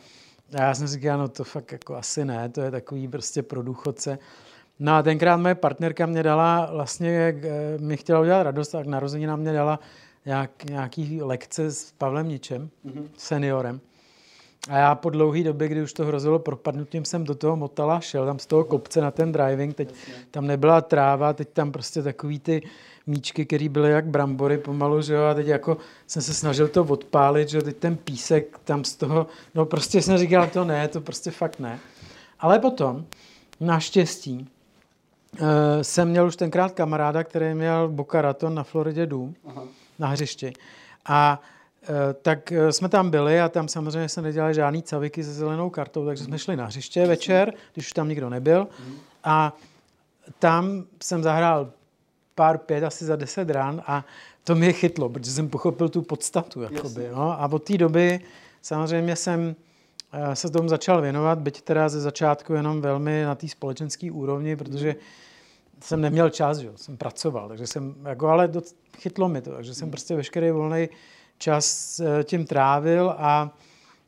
[0.54, 3.64] A já jsem říkal, no to fakt jako asi ne, to je takový prostě pro
[3.64, 4.20] důchodce.
[4.84, 7.10] No a tenkrát moje partnerka mě dala, vlastně
[7.44, 9.80] eh, mi chtěla udělat radost, tak narozenina mě dala
[10.26, 13.08] nějak, nějaký lekce s Pavlem Ničem, mm-hmm.
[13.18, 13.80] seniorem.
[14.70, 18.26] A já po dlouhé době, kdy už to hrozilo propadnutím, jsem do toho motala, šel
[18.26, 19.94] tam z toho kopce na ten driving, teď
[20.32, 22.62] tam nebyla tráva, teď tam prostě takový ty
[23.08, 26.84] míčky, které byly jak brambory pomalu, že jo, a teď jako jsem se snažil to
[26.84, 30.88] odpálit, že jo, teď ten písek tam z toho, no prostě jsem říkal, to ne,
[30.88, 31.80] to prostě fakt ne.
[32.40, 33.06] Ale potom,
[33.60, 34.48] naštěstí,
[35.82, 39.64] jsem měl už tenkrát kamaráda, který měl Boca Raton na Floridě dům, Aha.
[40.00, 40.54] na hřišti.
[41.06, 41.42] A
[41.84, 45.70] Eh, tak eh, jsme tam byli a tam samozřejmě se nedělali žádný caviky se zelenou
[45.70, 48.68] kartou, takže jsme šli na hřiště večer, když už tam nikdo nebyl.
[49.24, 49.58] A
[50.40, 51.72] tam jsem zahrál
[52.36, 54.06] pár pět, asi za deset ran a
[54.44, 56.62] to mě chytlo, protože jsem pochopil tu podstatu.
[56.62, 57.42] Jakoby, no.
[57.42, 58.20] A od té doby
[58.62, 59.56] samozřejmě jsem
[60.14, 64.56] eh, se tomu začal věnovat, byť teda ze začátku jenom velmi na té společenské úrovni,
[64.56, 64.96] protože
[65.84, 66.72] jsem neměl čas, že?
[66.76, 68.62] jsem pracoval, takže jsem, jako, ale do,
[68.98, 70.90] chytlo mi to, takže jsem prostě veškerý volný
[71.38, 73.58] čas eh, tím trávil a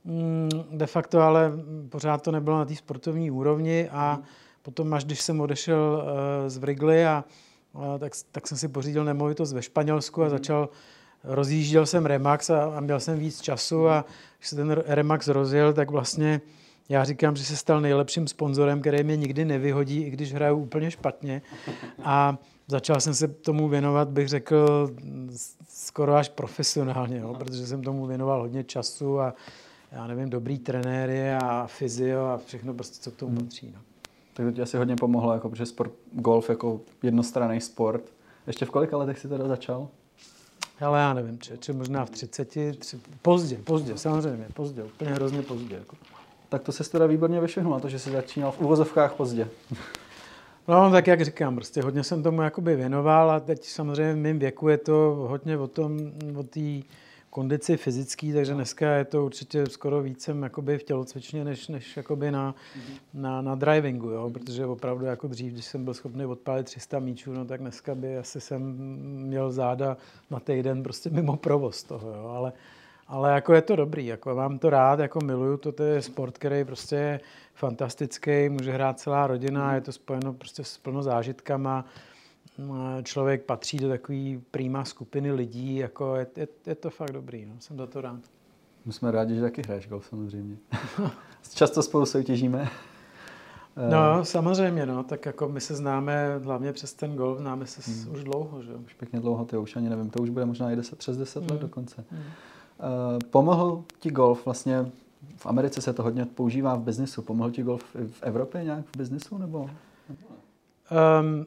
[0.06, 1.52] mm, de facto ale
[1.90, 4.20] pořád to nebylo na té sportovní úrovni a
[4.62, 7.24] potom až když jsem odešel eh, z Wrigley a,
[8.00, 10.70] tak, tak jsem si pořídil nemovitost ve Španělsku a začal
[11.24, 14.06] rozjížděl jsem Remax a, a měl jsem víc času a
[14.38, 16.42] když se ten Remax rozjel, tak vlastně
[16.90, 20.92] já říkám, že se stal nejlepším sponzorem, který mě nikdy nevyhodí, i když hraju úplně
[20.92, 21.42] špatně.
[22.04, 24.90] A začal jsem se tomu věnovat, bych řekl,
[25.70, 29.34] skoro až profesionálně, jo, protože jsem tomu věnoval hodně času a
[29.92, 33.46] já nevím, dobrý trenéry a fyzio a všechno prostě, co k tomu hmm.
[33.46, 33.74] patří.
[33.76, 33.82] No.
[34.34, 38.04] Tak to ti asi hodně pomohlo, jako, protože sport, golf jako jednostranný sport.
[38.48, 39.88] Ještě v kolika letech si teda začal?
[40.82, 45.42] Ale já nevím, či, či možná v 30, tři, pozdě, pozdě, samozřejmě, pozdě, úplně hrozně
[45.42, 45.76] pozdě.
[45.76, 45.96] Jako.
[46.50, 49.48] Tak to se teda výborně vyšvihnul, to, že jsi začínal v uvozovkách pozdě.
[50.68, 54.40] No, tak jak říkám, prostě hodně jsem tomu jakoby věnoval a teď samozřejmě v mém
[54.40, 56.82] věku je to hodně o tom, o té
[57.34, 62.32] kondici fyzický, takže dneska je to určitě skoro vícem jakoby v tělocvičně, než, než jakoby
[62.32, 62.56] na,
[63.14, 64.30] na, na, drivingu, jo?
[64.30, 68.18] protože opravdu jako dřív, když jsem byl schopný odpálit 300 míčů, no tak dneska by
[68.18, 68.62] asi jsem
[69.28, 69.98] měl záda
[70.30, 72.28] na týden prostě mimo provoz toho, jo?
[72.28, 72.54] Ale,
[73.08, 76.38] ale jako je to dobrý, jako mám to rád, jako miluju to, to je sport,
[76.38, 77.20] který prostě je
[77.54, 81.86] fantastický, může hrát celá rodina, je to spojeno prostě s plno zážitkama,
[83.04, 87.54] člověk patří do takové prýma skupiny lidí, jako je, je, je to fakt dobrý, no.
[87.60, 88.20] jsem za to rád.
[88.86, 90.58] My jsme rádi, že taky hraješ golf samozřejmě.
[91.54, 92.70] Často spolu soutěžíme.
[93.90, 98.16] No, samozřejmě, no, tak jako my se známe hlavně přes ten golf, známe se hmm.
[98.16, 100.76] už dlouho, že Už pěkně dlouho, ty už ani nevím, to už bude možná i
[100.76, 101.52] 10, přes 10 hmm.
[101.52, 102.06] let dokonce.
[102.12, 102.22] Hmm.
[102.22, 104.92] Uh, pomohl ti golf vlastně
[105.38, 107.22] v Americe se to hodně používá v biznisu.
[107.22, 109.38] Pomohl ti golf v Evropě nějak v biznisu?
[109.38, 109.70] Nebo?
[111.20, 111.46] Um,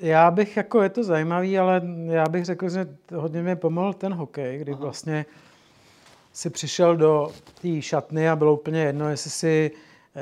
[0.00, 4.14] já bych, jako je to zajímavý, ale já bych řekl, že hodně mi pomohl ten
[4.14, 4.80] hokej, kdy Aha.
[4.80, 5.26] vlastně
[6.32, 9.70] si přišel do té šatny a bylo úplně jedno, jestli si,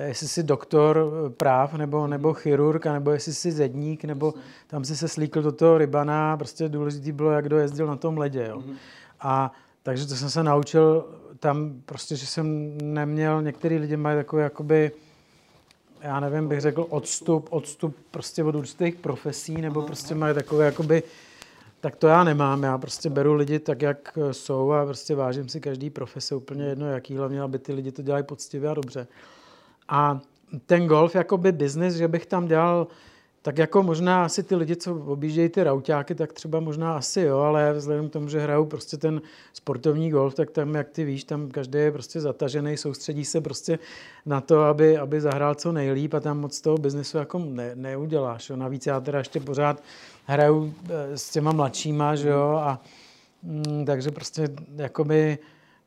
[0.06, 4.34] jestli jsi doktor práv, nebo, nebo chirurg, nebo jestli jsi zedník, nebo
[4.66, 6.36] tam si se slíkl do toho rybana.
[6.36, 8.46] Prostě důležité bylo, jak kdo jezdil na tom ledě.
[8.48, 8.58] Jo.
[8.58, 8.76] Mhm.
[9.20, 11.04] A takže to jsem se naučil
[11.38, 14.92] tam prostě, že jsem neměl, některý lidi mají takový jakoby,
[16.02, 21.02] já nevím, bych řekl odstup, odstup prostě od určitých profesí, nebo prostě mají takové jakoby,
[21.80, 25.60] tak to já nemám, já prostě beru lidi tak, jak jsou a prostě vážím si
[25.60, 29.06] každý profese, úplně jedno jaký, hlavně, aby ty lidi to dělají poctivě a dobře.
[29.88, 30.20] A
[30.66, 32.86] ten golf, jakoby business, že bych tam dělal
[33.42, 37.38] tak jako možná asi ty lidi, co objíždějí ty rauťáky, tak třeba možná asi jo,
[37.38, 41.24] ale vzhledem k tomu, že hrajou prostě ten sportovní golf, tak tam, jak ty víš,
[41.24, 43.78] tam každý je prostě zatažený, soustředí se prostě
[44.26, 48.50] na to, aby, aby zahrál co nejlíp a tam moc toho biznesu jako ne, neuděláš.
[48.50, 48.56] Jo.
[48.56, 49.82] Navíc já teda ještě pořád
[50.26, 52.80] hraju eh, s těma mladšíma, že jo, a
[53.42, 55.38] mm, takže prostě jakoby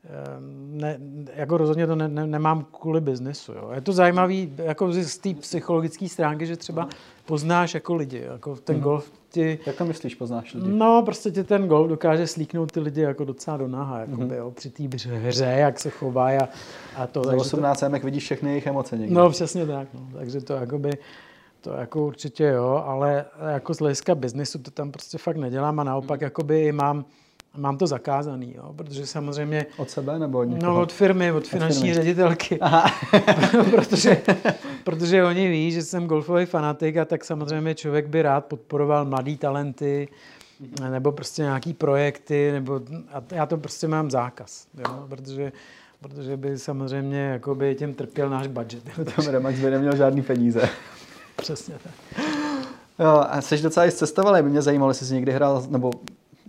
[0.10, 1.00] Ehm, ne,
[1.36, 3.52] jako rozhodně to ne, ne, nemám kvůli biznesu.
[3.54, 3.72] Jo.
[3.74, 6.90] Je to zajímavý jako z té psychologické stránky, že třeba
[7.26, 8.24] poznáš jako lidi.
[8.32, 8.82] Jako ten mm.
[8.82, 9.60] golf ti...
[9.66, 10.68] Jak to myslíš, poznáš lidi?
[10.70, 14.32] No, prostě ti ten golf dokáže slíknout ty lidi jako docela do naha, jako mm.
[14.32, 16.50] jo, při té hře, jak se chová a,
[16.96, 17.24] a to.
[17.24, 17.90] Za 18 to...
[17.90, 19.16] vidíš všechny jejich emoce někdy.
[19.16, 19.88] No, přesně tak.
[19.94, 20.08] No.
[20.14, 20.92] Takže to jakoby,
[21.62, 25.84] to jako určitě jo, ale jako z hlediska biznesu to tam prostě fakt nedělám a
[25.84, 26.24] naopak mm.
[26.24, 27.06] jakoby mám
[27.58, 29.66] Mám to zakázaný, jo, protože samozřejmě...
[29.78, 30.74] Od sebe nebo od někoho?
[30.74, 32.04] No od firmy, od finanční od firmy.
[32.04, 32.60] ředitelky.
[33.72, 34.22] protože,
[34.84, 39.38] protože oni ví, že jsem golfový fanatik a tak samozřejmě člověk by rád podporoval mladý
[39.38, 40.08] talenty
[40.90, 42.82] nebo prostě nějaký projekty, nebo,
[43.14, 45.52] a já to prostě mám zákaz, jo, protože
[46.02, 48.84] protože by samozřejmě jakoby těm trpěl náš budget.
[49.16, 50.70] Tam Remax by neměl žádný peníze.
[51.36, 52.24] Přesně tak.
[53.00, 55.92] Jo, a jsi docela i cestoval, by mě zajímalo, jestli jsi někdy hrál, nebo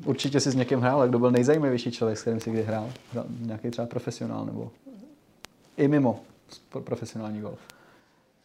[0.05, 2.91] určitě si s někým hrál, kdo byl nejzajímavější člověk, s kterým si kdy hrál?
[3.41, 4.71] Nějaký třeba profesionál nebo
[5.77, 6.21] i mimo
[6.85, 7.59] profesionální golf?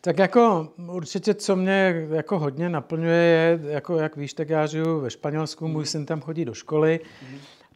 [0.01, 4.99] Tak jako určitě, co mě jako hodně naplňuje, je, jako jak víš, tak já žiju
[4.99, 6.99] ve Španělsku, můj syn tam chodí do školy,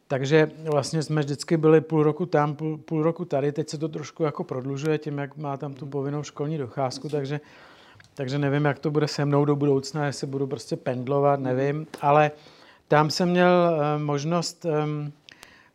[0.08, 3.90] takže vlastně jsme vždycky byli půl roku tam, půl, půl roku tady, teď se to
[3.90, 7.40] trošku jako prodlužuje tím, jak má tam tu povinnou školní docházku, takže,
[8.14, 12.32] takže nevím, jak to bude se mnou do budoucna, jestli budu prostě pendlovat, nevím, ale
[12.88, 14.66] tam jsem měl eh, možnost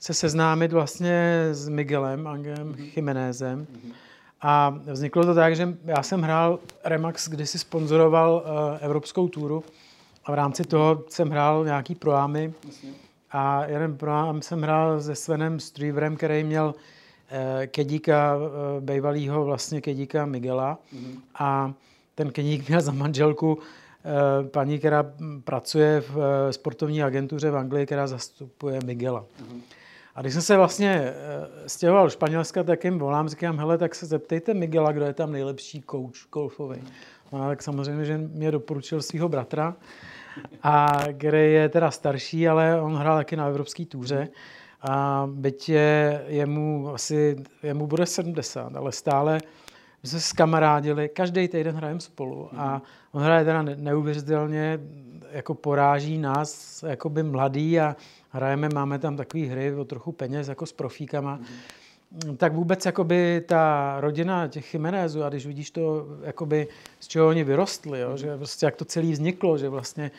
[0.00, 2.92] se seznámit vlastně s Miguelem Angelem mm-hmm.
[2.96, 3.66] Jiménezem.
[3.66, 3.92] Mm-hmm.
[4.40, 9.64] A vzniklo to tak, že já jsem hrál Remax, kdy si sponzoroval uh, evropskou túru
[10.24, 12.52] a v rámci toho jsem hrál nějaký proámy.
[13.30, 18.36] A jeden proám jsem hrál se Svenem Stryverem, který měl uh, kedíka,
[18.80, 20.78] bývalýho vlastně kedíka Miguela.
[20.94, 21.20] Mm-hmm.
[21.34, 21.72] A
[22.14, 23.89] ten kedík měl za manželku Eh,
[24.50, 25.12] paní, která
[25.44, 29.20] pracuje v eh, sportovní agentuře v Anglii, která zastupuje Miguela.
[29.20, 29.60] Uh-huh.
[30.14, 33.94] A když jsem se vlastně eh, stěhoval do Španělska, tak jim volám, říkám, hele, tak
[33.94, 36.82] se zeptejte Miguela, kdo je tam nejlepší coach golfový.
[37.32, 39.76] No, tak samozřejmě, že mě doporučil svého bratra,
[40.62, 44.28] a který je teda starší, ale on hrál taky na evropské túře.
[44.82, 49.40] A byť je, jemu asi, jemu bude 70, ale stále
[50.02, 52.82] my jsme se skamarádili, každý týden hrajeme spolu a
[53.12, 54.80] on hraje teda neuvěřitelně,
[55.30, 57.96] jako poráží nás, jako by mladý a
[58.30, 61.36] hrajeme, máme tam takové hry o trochu peněz, jako s profíkama.
[61.36, 62.36] Mm.
[62.36, 66.68] Tak vůbec jakoby ta rodina těch Chimenezů, a když vidíš to, jakoby,
[67.00, 70.10] z čeho oni vyrostli, jo, že prostě jak to celé vzniklo, že vlastně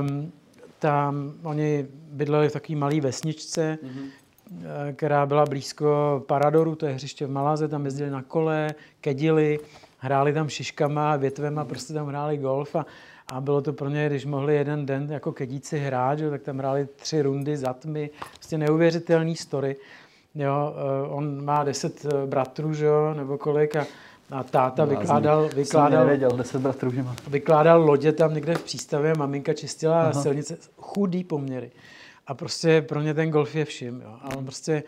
[0.00, 0.32] um,
[0.78, 4.08] tam oni bydleli v takové malé vesničce, mm-hmm.
[4.58, 9.58] Eh, která byla blízko Paradoru, to je hřiště v Malaze, tam jezdili na kole, kedili,
[9.98, 12.86] hráli tam šiškama, větvema, prostě tam hráli golf a,
[13.32, 16.58] a bylo to pro ně, když mohli jeden den jako kedíci hrát, že, tak tam
[16.58, 19.76] hráli tři rundy za tmy, prostě neuvěřitelný story.
[20.34, 23.86] Jo, eh, on má deset eh, bratrů, že jo, nebo kolik a,
[24.30, 27.16] a táta vykládal, vykládal, nevěděl, deset bratrů, že má.
[27.28, 30.12] vykládal lodě tam někde v přístavě, maminka čistila Aha.
[30.12, 31.70] silnice, chudý poměry.
[32.30, 34.00] A prostě pro mě ten golf je vším.
[34.00, 34.18] Jo.
[34.22, 34.82] A on prostě,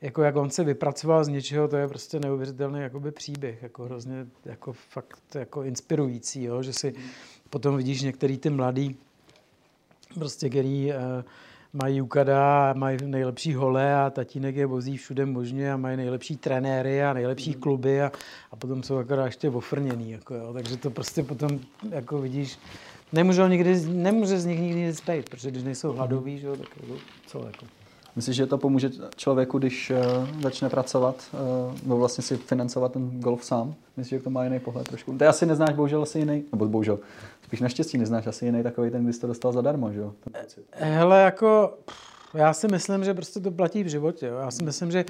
[0.00, 3.62] jako jak on se vypracoval z něčeho, to je prostě neuvěřitelný jakoby příběh.
[3.62, 6.62] Jako hrozně jako fakt jako inspirující, jo.
[6.62, 6.94] že si
[7.50, 8.96] potom vidíš některý ty mladý,
[10.14, 10.94] prostě, který uh,
[11.72, 17.04] mají ukada, mají nejlepší hole a tatínek je vozí všude možně a mají nejlepší trenéry
[17.04, 17.60] a nejlepší mm.
[17.60, 18.12] kluby a,
[18.50, 20.10] a potom jsou akorát ještě ofrněný.
[20.10, 20.52] Jako, jo.
[20.52, 22.58] Takže to prostě potom jako vidíš,
[23.12, 26.94] Nemůže, nikdy, nemůže z nich nikdy nic zpět, protože když nejsou hladoví, že, tak jako,
[27.26, 27.66] co jako.
[28.16, 33.20] Myslíš, že to pomůže člověku, když uh, začne pracovat, uh, nebo vlastně si financovat ten
[33.20, 33.74] golf sám?
[33.96, 35.18] Myslíš, že to má jiný pohled trošku?
[35.18, 36.98] Ty asi neznáš bohužel asi jiný, nebo bohužel,
[37.44, 40.12] spíš naštěstí neznáš asi jiný takový ten, když to dostal zadarmo, že jo?
[40.70, 41.74] Hele, jako,
[42.34, 44.26] já si myslím, že prostě to platí v životě.
[44.26, 44.36] Jo.
[44.36, 45.04] Já si myslím, že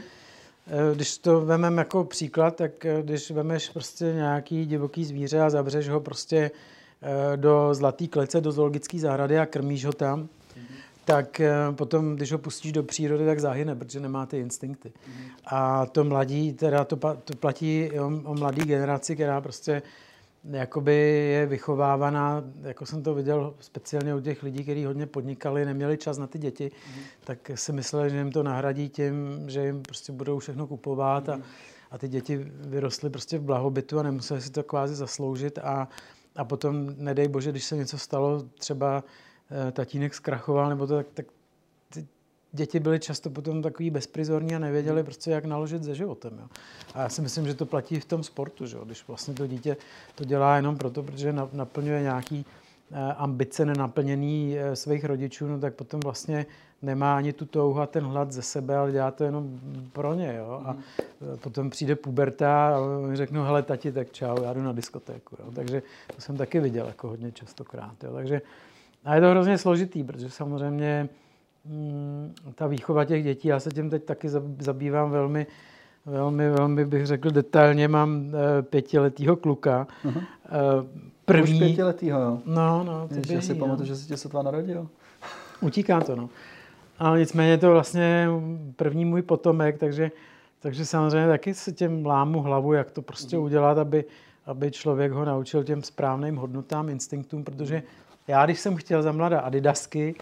[0.94, 6.00] když to vememe jako příklad, tak když vemeš prostě nějaký divoký zvíře a zavřeš ho
[6.00, 6.75] prostě Eh,
[7.36, 10.76] do zlatý klece, do zoologické zahrady a krmíš ho tam, mm-hmm.
[11.04, 14.88] tak eh, potom, když ho pustíš do přírody, tak zahyne, protože nemá ty instinkty.
[14.88, 15.30] Mm-hmm.
[15.46, 19.82] A to mladí, teda to, to platí o, o mladé generaci, která prostě
[20.50, 20.94] jakoby
[21.32, 26.18] je vychovávaná, jako jsem to viděl speciálně u těch lidí, kteří hodně podnikali, neměli čas
[26.18, 27.02] na ty děti, mm.
[27.24, 31.34] tak si mysleli, že jim to nahradí tím, že jim prostě budou všechno kupovat mm.
[31.34, 31.40] a,
[31.90, 35.88] a ty děti vyrostly prostě v blahobytu a nemuseli si to kvázi zasloužit a
[36.36, 39.04] a potom, nedej bože, když se něco stalo, třeba
[39.68, 41.26] eh, tatínek zkrachoval, nebo to, tak, tak
[41.92, 42.06] ty
[42.52, 46.38] děti byly často potom takový bezprizorní a nevěděli prostě, jak naložit se životem.
[46.40, 46.48] Jo.
[46.94, 48.84] A já si myslím, že to platí v tom sportu, že jo.
[48.84, 49.76] když vlastně to dítě
[50.14, 52.46] to dělá jenom proto, protože naplňuje nějaký
[53.16, 56.46] ambice nenaplněný eh, svých rodičů, no tak potom vlastně
[56.82, 59.60] nemá ani tu touhu a ten hlad ze sebe, ale dělá to jenom
[59.92, 60.34] pro ně.
[60.38, 60.62] Jo?
[60.64, 60.80] A mm.
[61.40, 62.80] potom přijde puberta a
[63.14, 65.36] řeknu, hele tati, tak čau, já jdu na diskotéku.
[65.38, 65.50] Jo?
[65.54, 65.82] Takže
[66.14, 68.04] to jsem taky viděl jako hodně častokrát.
[68.04, 68.12] Jo?
[68.14, 68.42] Takže,
[69.04, 71.08] a je to hrozně složitý, protože samozřejmě
[71.64, 75.46] mm, ta výchova těch dětí, já se tím teď taky zabývám velmi,
[76.06, 79.86] velmi, velmi bych řekl detailně, mám pětiletýho kluka.
[80.04, 80.22] Uh-huh.
[81.26, 81.60] První...
[81.60, 82.38] Už pětiletýho, jo?
[82.46, 83.08] No, no.
[83.10, 84.88] Ježiš, já si pamatuju, že se tě sotva narodil.
[85.60, 86.28] Utíká to, no.
[86.98, 88.28] Ale nicméně je to vlastně
[88.76, 90.10] první můj potomek, takže,
[90.60, 94.04] takže samozřejmě taky se těm lámu hlavu, jak to prostě udělat, aby,
[94.46, 97.82] aby člověk ho naučil těm správným hodnotám, instinktům, protože
[98.28, 100.14] já, když jsem chtěl za mladá adidasky,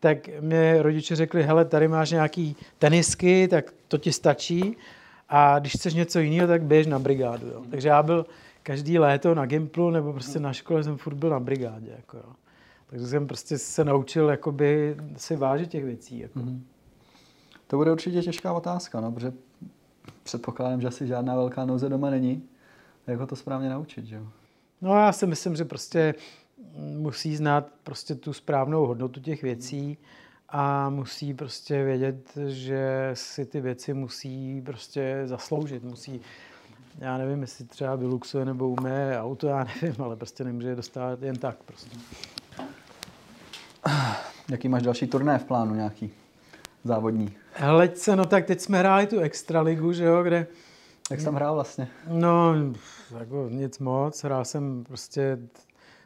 [0.00, 4.76] tak mě rodiče řekli, hele, tady máš nějaký tenisky, tak to ti stačí
[5.28, 7.46] a když chceš něco jiného, tak běž na brigádu.
[7.46, 7.62] Jo.
[7.70, 8.26] Takže já byl
[8.62, 11.92] každý léto na Gimplu nebo prostě na škole jsem furt byl na brigádě.
[11.96, 12.32] Jako, jo.
[12.86, 16.18] Takže jsem prostě se naučil jakoby si vážit těch věcí.
[16.18, 16.38] Jako.
[16.38, 16.60] Mm-hmm.
[17.66, 19.32] To bude určitě těžká otázka, no, protože
[20.22, 22.42] předpokládám, že asi žádná velká nouze doma není.
[23.06, 24.26] Jak ho to správně naučit, že jo?
[24.80, 26.14] No já si myslím, že prostě
[26.76, 29.98] musí znát prostě tu správnou hodnotu těch věcí
[30.48, 36.20] a musí prostě vědět, že si ty věci musí prostě zasloužit, musí
[36.98, 41.22] já nevím, jestli třeba vyluxuje nebo umé auto, já nevím, ale prostě nemůže je dostávat
[41.22, 41.96] jen tak prostě.
[44.50, 46.10] Jaký máš další turné v plánu nějaký
[46.84, 47.32] závodní?
[47.52, 50.46] Hele, se, no tak teď jsme hráli tu extraligu, že jo, kde...
[51.10, 51.88] Jak jsi tam hrál vlastně?
[52.08, 52.54] No,
[53.18, 54.24] jako nic moc.
[54.24, 55.38] Hrál jsem prostě...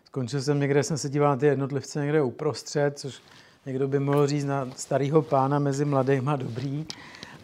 [0.05, 3.23] Skončil jsem někde, jsem se díval na ty jednotlivce někde uprostřed, což
[3.67, 6.87] někdo by mohl říct na starého pána mezi mladýma dobrý.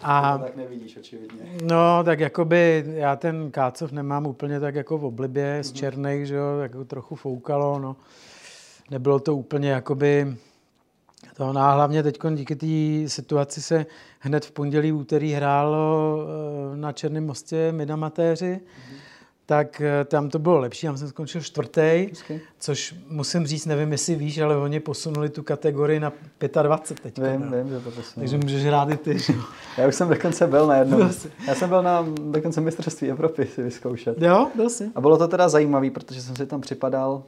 [0.03, 1.57] A, to tak nevidíš, očividně.
[1.63, 5.65] No, tak jakoby já ten Kácov nemám úplně tak jako v oblibě, mm-hmm.
[5.65, 5.79] z mhm.
[5.79, 7.97] černých, že jo, jako trochu foukalo, no
[8.91, 10.37] nebylo to úplně jakoby
[11.37, 13.87] to, no a hlavně teď díky té situaci se
[14.19, 16.19] hned v pondělí, úterý hrálo
[16.73, 19.12] eh, na Černém mostě Midamatéři, mm-hmm.
[19.47, 22.09] Tak eh, tam to bylo lepší, tam jsem skončil čtvrtý,
[22.59, 26.13] což musím říct, nevím, jestli víš, ale oni posunuli tu kategorii na
[26.63, 27.33] 25 teď.
[27.33, 27.57] Vím, no.
[27.57, 28.15] vím, že to posunuli.
[28.17, 29.17] Takže můžeš hrát i ty.
[29.79, 31.11] Já už jsem dokonce byl na jednom.
[31.47, 34.23] Já jsem byl na dokonce mistrovství Evropy si vyzkoušet.
[34.23, 34.91] Jo, byl jsi.
[34.95, 37.23] A bylo to teda zajímavé, protože jsem si tam připadal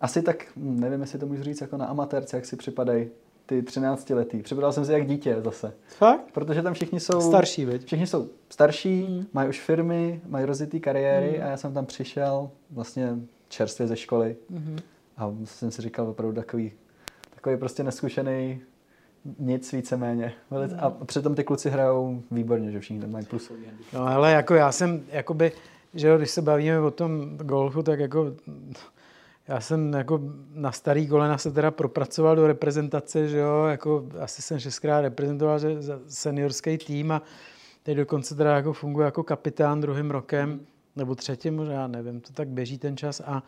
[0.00, 3.08] asi tak, nevím, jestli to můžu říct jako na amatérce, jak si připadají
[3.48, 4.42] ty 13 letý.
[4.42, 5.72] Připadal jsem si jak dítě zase.
[5.98, 6.32] Fakt?
[6.32, 7.20] Protože tam všichni jsou...
[7.20, 7.84] Starší, veď?
[7.84, 9.26] Všichni jsou starší, mm.
[9.32, 11.44] mají už firmy, mají rozjetý kariéry mm.
[11.44, 13.16] a já jsem tam přišel vlastně
[13.48, 14.78] čerstvě ze školy mm.
[15.16, 16.72] a jsem si říkal opravdu takový,
[17.34, 18.60] takový prostě neskušený
[19.38, 20.32] nic víceméně.
[20.50, 20.78] Mm.
[20.78, 23.60] A přitom ty kluci hrajou výborně, že všichni tam mají plusový
[23.92, 25.52] No ale jako já jsem, jakoby,
[25.94, 28.32] že když se bavíme o tom golfu, tak jako
[29.48, 30.20] já jsem jako
[30.54, 35.58] na starý kolena se teda propracoval do reprezentace, že jo, jako asi jsem šestkrát reprezentoval
[35.58, 37.22] že, za seniorský tým a
[37.82, 40.60] teď dokonce teda jako funguje jako kapitán druhým rokem,
[40.96, 43.42] nebo třetím, možná, nevím, to tak běží ten čas a,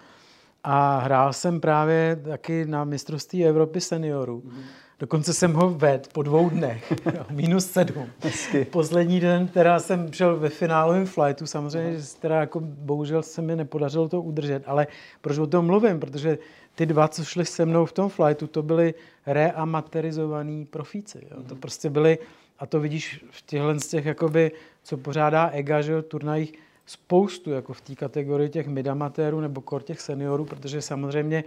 [0.65, 4.43] a hrál jsem právě taky na mistrovství Evropy seniorů.
[4.47, 4.63] Mm-hmm.
[5.01, 6.93] Dokonce jsem ho vedl po dvou dnech,
[7.31, 8.07] minus sedm.
[8.23, 8.65] Hezky.
[8.65, 13.57] Poslední den, teda jsem šel ve finálovém flightu, samozřejmě, že teda jako bohužel se mi
[13.57, 14.87] nepodařilo to udržet, ale
[15.21, 16.01] proč o tom mluvím?
[16.01, 16.39] Protože
[16.75, 18.95] ty dva, co šli se mnou v tom flightu, to byli
[19.27, 21.19] reamaterizovaní profíci.
[21.31, 21.43] Jo?
[21.49, 22.19] To prostě byli,
[22.59, 26.53] a to vidíš v těchhle z těch, jakoby, co pořádá EGA, že turnajích,
[26.87, 31.45] spoustu jako v té kategorii těch midamatérů nebo kor těch seniorů, protože samozřejmě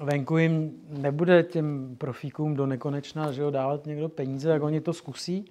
[0.00, 4.92] venku jim nebude těm profíkům do nekonečna že jo, dávat někdo peníze, tak oni to
[4.92, 5.44] zkusí.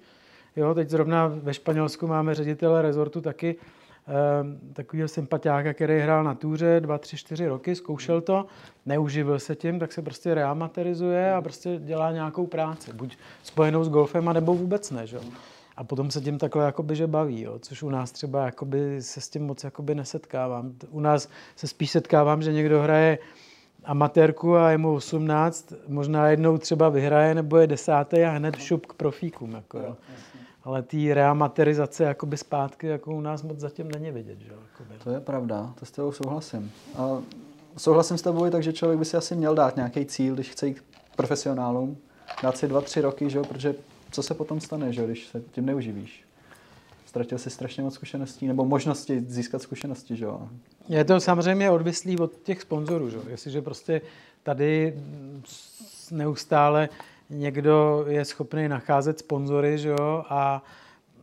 [0.56, 3.56] Jo, teď zrovna ve Španělsku máme ředitele rezortu taky
[4.08, 4.12] eh,
[4.72, 8.46] takového sympatiáka, který hrál na túře 2, 3, 4 roky, zkoušel to,
[8.86, 13.88] neuživil se tím, tak se prostě reamaterizuje a prostě dělá nějakou práci, buď spojenou s
[13.88, 15.06] golfem, nebo vůbec ne.
[15.06, 15.18] Že?
[15.76, 17.58] A potom se tím takhle jakoby, že baví, jo?
[17.58, 20.72] což u nás třeba jakoby, se s tím moc jakoby nesetkávám.
[20.90, 23.18] U nás se spíš setkávám, že někdo hraje
[23.84, 28.86] amatérku a je mu 18, možná jednou třeba vyhraje nebo je desátý a hned šup
[28.86, 29.52] k profíkům.
[29.52, 29.96] Jako, jo.
[30.64, 34.38] Ale té reamaterizace jakoby zpátky jako u nás moc zatím není vidět.
[34.38, 34.52] Že?
[35.04, 36.72] To je pravda, to s tebou souhlasím.
[36.96, 37.18] A
[37.76, 40.50] souhlasím s tebou i tak, že člověk by si asi měl dát nějaký cíl, když
[40.50, 40.84] chce jít
[41.16, 41.96] profesionálům,
[42.42, 43.40] dát si dva, tři roky, že?
[43.40, 43.74] protože
[44.10, 45.04] co se potom stane, že?
[45.04, 46.21] když se tím neuživíš?
[47.12, 50.48] Ztratil si strašně moc zkušeností, nebo možnosti získat zkušenosti, že jo?
[50.88, 53.18] Je to samozřejmě odvislý od těch sponzorů, že?
[53.28, 54.00] Jestliže prostě
[54.42, 54.94] tady
[56.10, 56.88] neustále
[57.30, 60.62] někdo je schopný nacházet sponzory, že jo, a,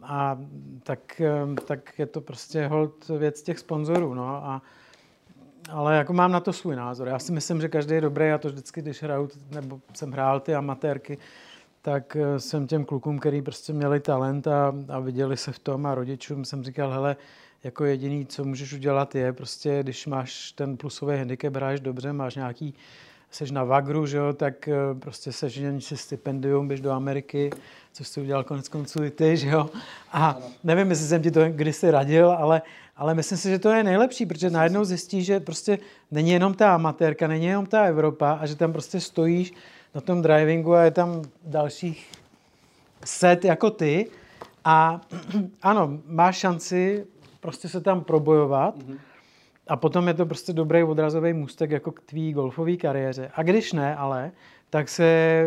[0.04, 0.40] a
[0.84, 1.22] tak,
[1.66, 4.62] tak je to prostě hold věc těch sponzorů, no, a
[5.72, 7.08] ale jako mám na to svůj názor.
[7.08, 8.28] Já si myslím, že každý je dobrý.
[8.28, 11.18] Já to vždycky, když hraju, nebo jsem hrál ty amatérky,
[11.82, 15.86] tak eh, jsem těm klukům, který prostě měli talent a, a viděli se v tom
[15.86, 17.16] a rodičům jsem říkal, hele,
[17.64, 22.36] jako jediný, co můžeš udělat je prostě, když máš ten plusový handicap, hraješ dobře, máš
[22.36, 22.76] nějaký,
[23.32, 27.50] seš na vagru, že jo, tak eh, prostě seženíš si stipendium, běž do Ameriky,
[27.94, 29.70] což jsi udělal konec konců i ty, že jo.
[30.12, 32.62] A nevím, jestli jsem ti to kdysi radil, ale,
[32.96, 35.80] ale myslím si, že to je nejlepší, protože najednou zjistíš, že prostě
[36.12, 39.54] není jenom ta amatérka, není jenom ta Evropa a že tam prostě stojíš
[39.96, 42.12] na tom drivingu a je tam dalších
[43.06, 44.08] set jako ty
[44.66, 45.02] a
[45.62, 47.06] ano, máš šanci
[47.40, 48.98] prostě se tam probojovat mm-hmm.
[49.68, 53.32] a potom je to prostě dobrý odrazový můstek jako k tvý golfové kariéře.
[53.34, 54.32] A když ne, ale,
[54.70, 55.44] tak se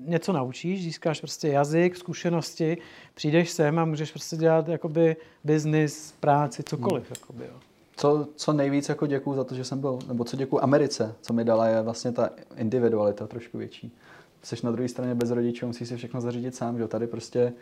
[0.00, 2.78] něco naučíš, získáš prostě jazyk, zkušenosti,
[3.14, 7.10] přijdeš sem a můžeš prostě dělat jakoby business, práci, cokoliv.
[7.10, 7.14] Mm.
[7.20, 7.73] Jakoby, jo.
[7.96, 11.32] Co, co nejvíc jako děkuju za to, že jsem byl, nebo co děkuju Americe, co
[11.32, 13.96] mi dala, je vlastně ta individualita trošku větší.
[14.42, 17.52] Jsi na druhé straně bez rodičů, musíš si všechno zařídit sám, že tady prostě,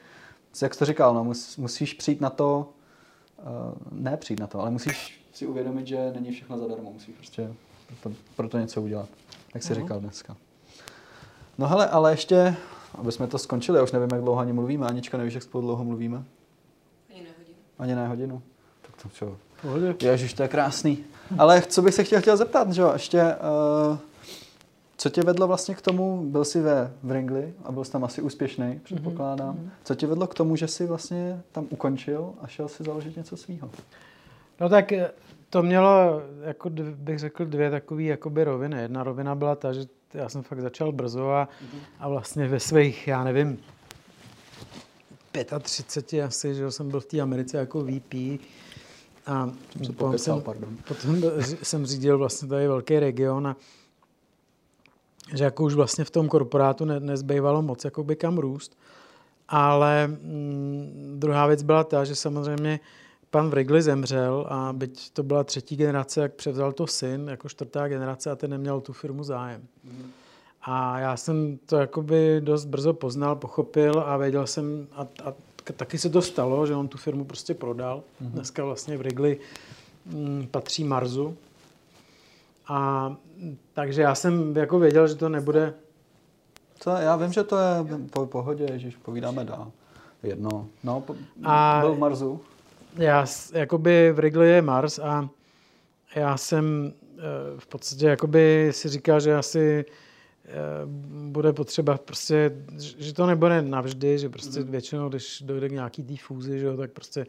[0.63, 2.73] jak jsi to říkal, no, mus, musíš přijít na to,
[3.39, 3.45] uh,
[3.93, 7.55] ne přijít na to, ale musíš si uvědomit, že není všechno zadarmo, musíš prostě
[7.87, 9.09] pro to, pro to něco udělat,
[9.55, 9.83] jak jsi uh-huh.
[9.83, 10.37] říkal dneska.
[11.59, 12.57] No hele, ale ještě,
[12.95, 15.63] aby jsme to skončili, já už nevím, jak dlouho ani mluvíme, Anička, nevíš, jak spolu
[15.63, 16.25] dlouho mluvíme?
[17.11, 17.59] Ani na hodinu.
[17.79, 18.43] Ani na hodinu?
[18.83, 19.37] Tak to čo?
[20.03, 21.05] Ježiš, to je krásný.
[21.39, 23.99] Ale co bych se chtěl, chtěl zeptat, že jo, ještě, uh,
[24.97, 28.23] co tě vedlo vlastně k tomu, byl jsi ve Wrangly a byl jsi tam asi
[28.23, 29.55] úspěšný, předpokládám.
[29.55, 29.71] Mm-hmm.
[29.85, 33.37] Co tě vedlo k tomu, že jsi vlastně tam ukončil a šel si založit něco
[33.37, 33.71] svýho?
[34.61, 35.11] No tak eh,
[35.51, 38.83] to mělo, jako bych řekl, dvě takové jakoby roviny.
[38.83, 39.81] Jedna rovina byla ta, že
[40.15, 41.81] já jsem fakt začal brzo a, mm-hmm.
[42.01, 43.59] a vlastně ve svých, já nevím,
[45.61, 48.15] 35 asi, že jsem byl v té Americe jako VP,
[49.27, 49.51] a
[49.83, 50.77] jsem potom, jsem, pardon.
[50.89, 51.23] potom
[51.63, 53.57] jsem řídil vlastně tady velký region a
[55.35, 58.79] že jako už vlastně v tom korporátu ne, nezbývalo moc jakoby kam růst.
[59.49, 62.81] Ale mm, druhá věc byla ta, že samozřejmě
[63.31, 67.89] pan Wrigley zemřel a byť to byla třetí generace, jak převzal to syn jako čtvrtá
[67.89, 69.63] generace a ten neměl tu firmu zájem.
[69.85, 70.11] Mm.
[70.63, 75.35] A já jsem to jakoby dost brzo poznal, pochopil a věděl jsem, a, a
[75.77, 77.99] taky se to stalo, že on tu firmu prostě prodal.
[78.23, 78.31] Mm-hmm.
[78.31, 79.39] Dneska vlastně v Wrigley
[80.07, 81.37] mm, patří Marzu.
[82.69, 83.17] A
[83.73, 85.75] takže já jsem jako věděl, že to nebude...
[86.81, 89.73] Co, já vím, že to je po pohodě, že povídáme dál.
[90.23, 90.67] Jedno.
[90.85, 92.41] No, po, a byl v Marzu.
[92.97, 95.29] Já, jakoby v Wrigley je Mars a
[96.15, 97.23] já jsem eh,
[97.59, 99.85] v podstatě jakoby si říkal, že asi
[101.07, 104.71] bude potřeba prostě, že to nebude navždy, že prostě mm.
[104.71, 107.27] většinou, když dojde k nějaký té fúzi, že jo, tak prostě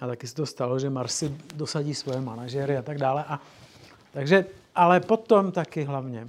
[0.00, 3.24] a taky se to stalo, že Marsi dosadí svoje manažery a tak dále.
[3.24, 3.40] A,
[4.12, 6.28] takže, ale potom taky hlavně,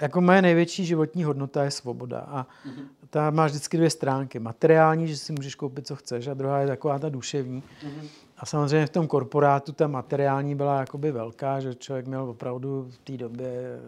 [0.00, 2.18] jako moje největší životní hodnota je svoboda.
[2.18, 2.86] A mm-hmm.
[3.10, 4.38] ta máš vždycky dvě stránky.
[4.38, 7.62] Materiální, že si můžeš koupit, co chceš, a druhá je taková ta duševní.
[7.62, 8.06] Mm-hmm.
[8.38, 12.98] A samozřejmě v tom korporátu ta materiální byla jakoby velká, že člověk měl opravdu v
[12.98, 13.80] té době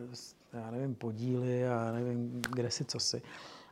[0.64, 3.22] já nevím, podíly a nevím, kde si, co si.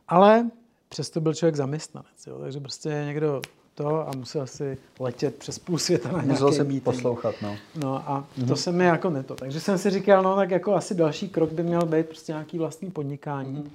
[0.07, 0.49] Ale
[0.89, 3.41] přesto byl člověk zaměstnanec, jo, takže prostě někdo
[3.75, 6.83] to a musel si letět přes půl světa na Musel se meeting.
[6.83, 7.55] poslouchat, no.
[7.75, 8.47] No a mm-hmm.
[8.47, 9.35] to se mi jako neto.
[9.35, 12.57] Takže jsem si říkal, no tak jako asi další krok by měl být prostě nějaký
[12.57, 13.63] vlastní podnikání.
[13.63, 13.69] Mm-hmm.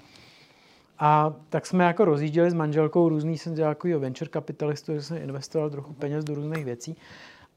[0.99, 5.17] A tak jsme jako rozjížděli s manželkou různý, jsem dělal jako venture kapitalistu, že jsem
[5.17, 6.97] investoval trochu peněz do různých věcí.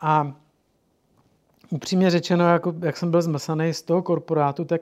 [0.02, 0.34] A
[1.70, 4.82] upřímně řečeno, jako, jak jsem byl zmrsaný z toho korporátu, tak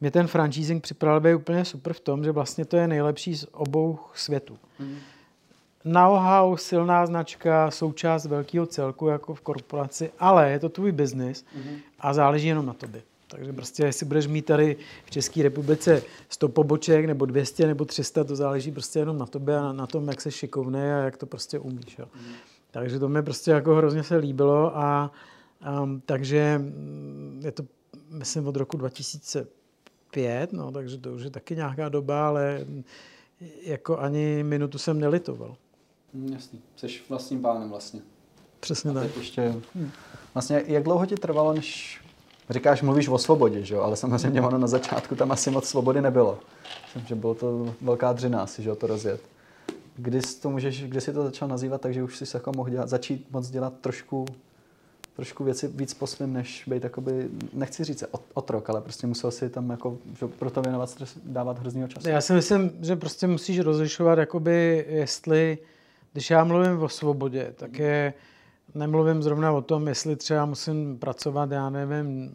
[0.00, 3.46] mě ten franchising připravil být úplně super v tom, že vlastně to je nejlepší z
[3.52, 4.58] obou světů.
[4.78, 4.96] Mm.
[5.84, 11.76] Know-how, silná značka, součást velkého celku jako v korporaci, ale je to tvůj biznis mm.
[12.00, 13.02] a záleží jenom na tobě.
[13.28, 18.24] Takže prostě, jestli budeš mít tady v České republice 100 poboček, nebo 200, nebo 300,
[18.24, 21.16] to záleží prostě jenom na tobě a na, na tom, jak se šikovný a jak
[21.16, 21.98] to prostě umíš.
[21.98, 22.06] Jo.
[22.14, 22.34] Mm.
[22.70, 25.10] Takže to mi prostě jako hrozně se líbilo a
[25.82, 27.62] um, takže mm, je to,
[28.10, 29.46] myslím, od roku 2000
[30.14, 32.66] pět, no, takže to už je taky nějaká doba, ale
[33.62, 35.56] jako ani minutu jsem nelitoval.
[36.12, 38.00] Mm, jasný, jsi vlastním pánem vlastně.
[38.60, 39.16] Přesně A tak.
[39.16, 39.90] Ještě, hm.
[40.34, 42.00] vlastně jak dlouho ti trvalo, než
[42.50, 43.80] Říkáš, mluvíš o svobodě, že jo?
[43.80, 46.38] ale samozřejmě ono na začátku tam asi moc svobody nebylo.
[46.84, 49.20] Myslím, že bylo to velká dřina asi, že jo, to rozjet.
[49.96, 52.70] Kdy jsi to, můžeš, kdy jsi to začal nazývat, takže už jsi se jako mohl
[52.70, 54.26] dělat, začít moc dělat trošku
[55.16, 58.04] trošku věci víc po svým, než být jakoby, nechci říct
[58.34, 62.08] otrok, ale prostě musel si tam jako, že pro to věnovat, dávat hroznýho času.
[62.08, 65.58] Já si myslím, že prostě musíš rozlišovat, jakoby, jestli,
[66.12, 68.14] když já mluvím o svobodě, tak je,
[68.74, 72.30] nemluvím zrovna o tom, jestli třeba musím pracovat, já nevím,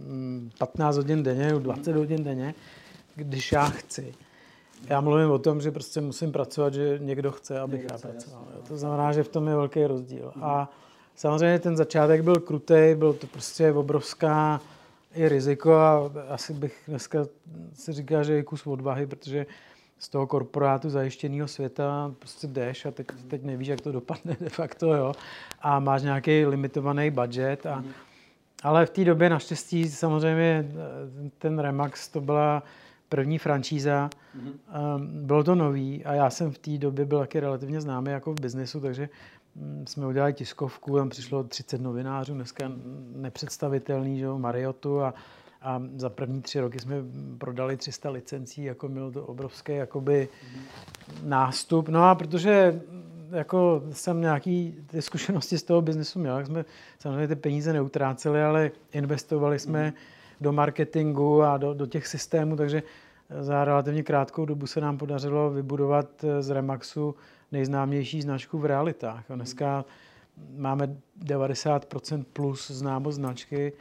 [0.57, 2.55] 15 hodin denně, 20 hodin denně,
[3.15, 4.13] když já chci.
[4.87, 8.43] Já mluvím o tom, že prostě musím pracovat, že někdo chce, abych někdo já pracoval.
[8.49, 8.67] Jasný.
[8.67, 10.33] To znamená, že v tom je velký rozdíl.
[10.41, 10.71] A
[11.19, 14.61] Samozřejmě ten začátek byl krutý, byl to prostě obrovská
[15.15, 17.25] i riziko a asi bych dneska
[17.73, 19.45] si říká, že je kus odvahy, protože
[19.97, 24.49] z toho korporátu zajištěného světa prostě jdeš a teď, teď nevíš, jak to dopadne de
[24.49, 25.13] facto, jo.
[25.61, 27.65] A máš nějaký limitovaný budget.
[27.65, 27.83] A,
[28.63, 30.71] ale v té době naštěstí samozřejmě
[31.37, 32.63] ten Remax to byla
[33.09, 34.99] první franšíza, mm-hmm.
[35.25, 38.39] bylo to nový a já jsem v té době byl taky relativně známý jako v
[38.39, 39.09] biznesu, takže
[39.85, 42.71] jsme udělali tiskovku, tam přišlo 30 novinářů, dneska
[43.15, 45.13] nepředstavitelný, že jo, Mariotu a,
[45.61, 46.95] a za první tři roky jsme
[47.37, 50.29] prodali 300 licencí, jako byl to obrovský jakoby
[51.23, 51.89] nástup.
[51.89, 52.81] No a protože
[53.31, 56.65] jako jsem nějaký ty zkušenosti z toho biznesu měl, tak jsme
[56.99, 59.93] samozřejmě ty peníze neutráceli, ale investovali jsme
[60.41, 62.83] do marketingu a do, do těch systémů, takže
[63.39, 67.15] za relativně krátkou dobu se nám podařilo vybudovat z Remaxu
[67.51, 69.31] nejznámější značku v realitách.
[69.31, 69.85] A dneska
[70.55, 73.73] máme 90% plus známost značky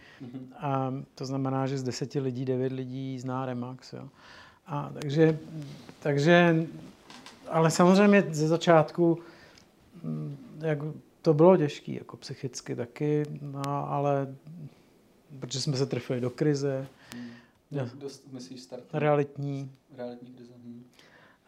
[0.59, 3.93] a to znamená, že z 10 lidí 9 lidí zná Remax.
[3.93, 4.09] Jo.
[4.66, 5.39] A takže,
[6.01, 6.66] takže,
[7.49, 9.19] ale samozřejmě ze začátku
[10.03, 10.79] mm, jak
[11.23, 14.35] to bylo těžké, jako psychicky taky, no, ale
[15.41, 16.87] protože jsme se trefili do krize.
[17.14, 17.91] Hmm.
[17.95, 18.85] Dost, myslíš, start?
[18.93, 19.71] Realitní.
[19.97, 20.53] Realitní krize.
[20.64, 20.85] Hmm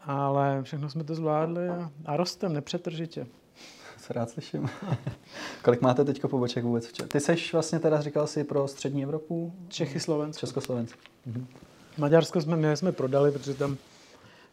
[0.03, 3.27] ale všechno jsme to zvládli a, a rostem nepřetržitě.
[3.97, 4.69] Se rád slyším.
[5.63, 6.91] Kolik máte teď poboček vůbec?
[7.07, 9.53] Ty seš vlastně teda říkal si pro střední Evropu?
[9.67, 10.39] Čechy, Slovensko.
[10.39, 10.99] Československo.
[11.25, 11.47] Mhm.
[11.97, 13.77] Maďarsko jsme měli, jsme prodali, protože tam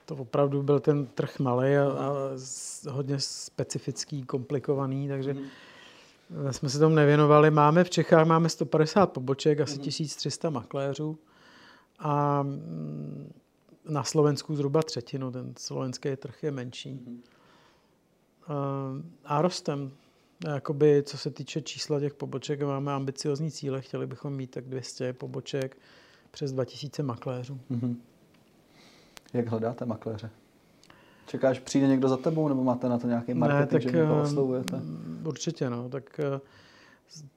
[0.06, 2.10] to opravdu byl ten trh malý a, a
[2.90, 5.44] hodně specifický, komplikovaný, takže mhm.
[6.50, 7.50] jsme se tomu nevěnovali.
[7.50, 9.82] Máme v Čechách máme 150 poboček, asi mhm.
[9.82, 11.18] 1300 makléřů
[11.98, 13.32] a mm,
[13.88, 16.94] na Slovensku zhruba třetinu, ten slovenský trh je menší.
[16.94, 17.18] Mm-hmm.
[19.24, 19.90] A rostem.
[20.46, 25.12] Jakoby, co se týče čísla těch poboček, máme ambiciozní cíle, chtěli bychom mít tak 200
[25.12, 25.76] poboček
[26.30, 27.60] přes 2000 makléřů.
[27.70, 27.96] Mm-hmm.
[29.32, 30.30] Jak hledáte makléře?
[31.26, 34.22] Čekáš, přijde někdo za tebou, nebo máte na to nějaký marketing, ne, tak, že někoho
[34.22, 34.80] oslovujete?
[35.24, 35.88] Určitě, no.
[35.88, 36.40] Tak eh,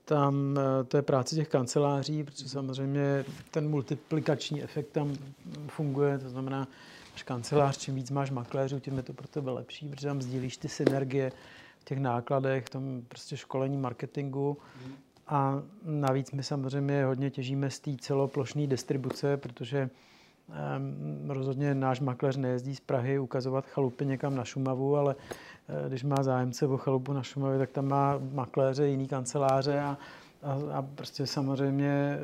[0.06, 5.16] tam eh, to je práce těch kanceláří, protože samozřejmě ten multiplikační efekt tam
[5.68, 6.68] funguje, to znamená,
[7.12, 10.58] máš kancelář, čím víc máš makléřů, tím je to pro tebe lepší, protože tam sdílíš
[10.58, 11.32] ty synergie
[11.80, 14.58] v těch nákladech, v tom prostě školení, marketingu.
[15.28, 19.90] A navíc my samozřejmě hodně těžíme z té celoplošné distribuce, protože
[20.50, 25.16] um, rozhodně náš makléř nejezdí z Prahy ukazovat chalupy někam na Šumavu, ale
[25.88, 29.98] když má zájemce o chalupu na Šumavě, tak tam má makléře, jiný kanceláře a,
[30.44, 32.20] a, a prostě samozřejmě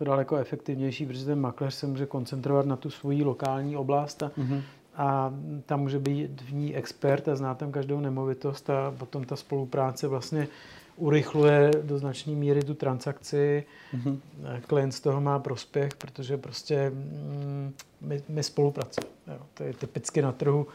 [0.00, 4.28] to daleko efektivnější, protože ten makléř se může koncentrovat na tu svoji lokální oblast a,
[4.28, 4.62] mm-hmm.
[4.96, 5.32] a
[5.66, 10.08] tam může být v ní expert a zná tam každou nemovitost a potom ta spolupráce
[10.08, 10.48] vlastně
[10.96, 13.64] urychluje do značné míry tu transakci.
[13.94, 14.18] Mm-hmm.
[14.66, 19.10] Klient z toho má prospěch, protože prostě mm, my, my spolupracujeme.
[19.26, 19.38] Jo.
[19.54, 20.66] To je typicky na trhu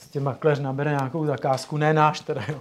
[0.00, 2.60] prostě makléř nabere nějakou zakázku, ne náš teda, jo.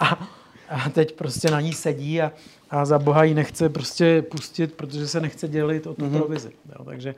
[0.00, 0.28] A,
[0.68, 2.32] a teď prostě na ní sedí a,
[2.70, 6.18] a za boha ji nechce prostě pustit, protože se nechce dělit o tu mm-hmm.
[6.18, 6.52] provizi.
[6.78, 6.84] Jo.
[6.84, 7.14] Takže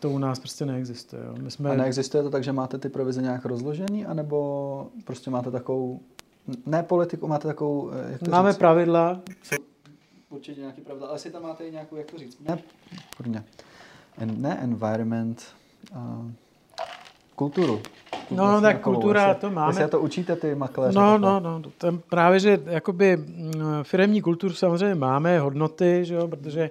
[0.00, 1.22] to u nás prostě neexistuje.
[1.26, 1.34] Jo.
[1.40, 1.70] My jsme...
[1.70, 6.00] A neexistuje to tak, že máte ty provize nějak rozložený, anebo prostě máte takovou,
[6.66, 8.58] ne politiku, máte takovou, eh, jak to Máme říct?
[8.58, 9.20] pravidla.
[10.30, 12.38] Určitě nějaký pravidla, ale si tam máte i nějakou, jak to říct?
[12.40, 13.44] Ne,
[14.24, 15.42] ne environment,
[15.92, 16.30] uh,
[17.34, 17.82] kulturu.
[18.30, 19.70] No, no tak kultura, to máme.
[19.70, 20.98] Jestli to učíte ty makléře.
[20.98, 23.52] No, no, no, tam právě, že jakoby mm,
[23.82, 26.70] firemní kulturu samozřejmě máme, hodnoty, že jo, protože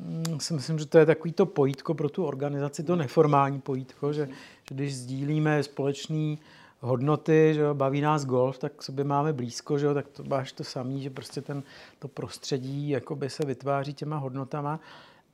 [0.00, 4.12] mm, si myslím, že to je takový to pojítko pro tu organizaci, to neformální pojítko,
[4.12, 4.28] že,
[4.68, 6.38] že když sdílíme společný
[6.80, 10.24] hodnoty, že jo, baví nás golf, tak k sobě máme blízko, že jo, tak to
[10.24, 11.62] máš to samý, že prostě ten,
[11.98, 14.80] to prostředí jakoby se vytváří těma hodnotama,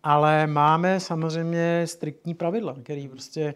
[0.02, 3.54] ale máme samozřejmě striktní pravidla, které prostě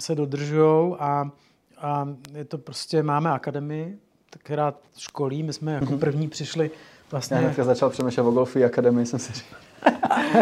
[0.00, 1.30] se dodržují a,
[1.78, 3.98] a je to prostě, máme akademii,
[4.38, 5.98] která školí, my jsme jako mhm.
[5.98, 6.70] první přišli
[7.10, 7.34] vlastně...
[7.36, 9.60] Já hnedka začal přemýšlet o golfové akademii, jsem si říkal.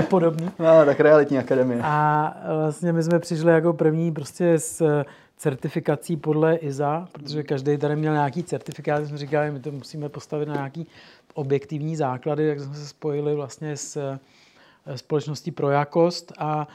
[0.11, 0.51] Podobný.
[0.59, 1.81] No, tak realitní akademie.
[1.85, 5.05] A vlastně my jsme přišli jako první prostě s
[5.37, 10.49] certifikací podle ISA, protože každý tady měl nějaký certifikát, jsme říkali, my to musíme postavit
[10.49, 10.87] na nějaký
[11.35, 16.69] objektivní základy, tak jsme se spojili vlastně s eh, společností pro jakost a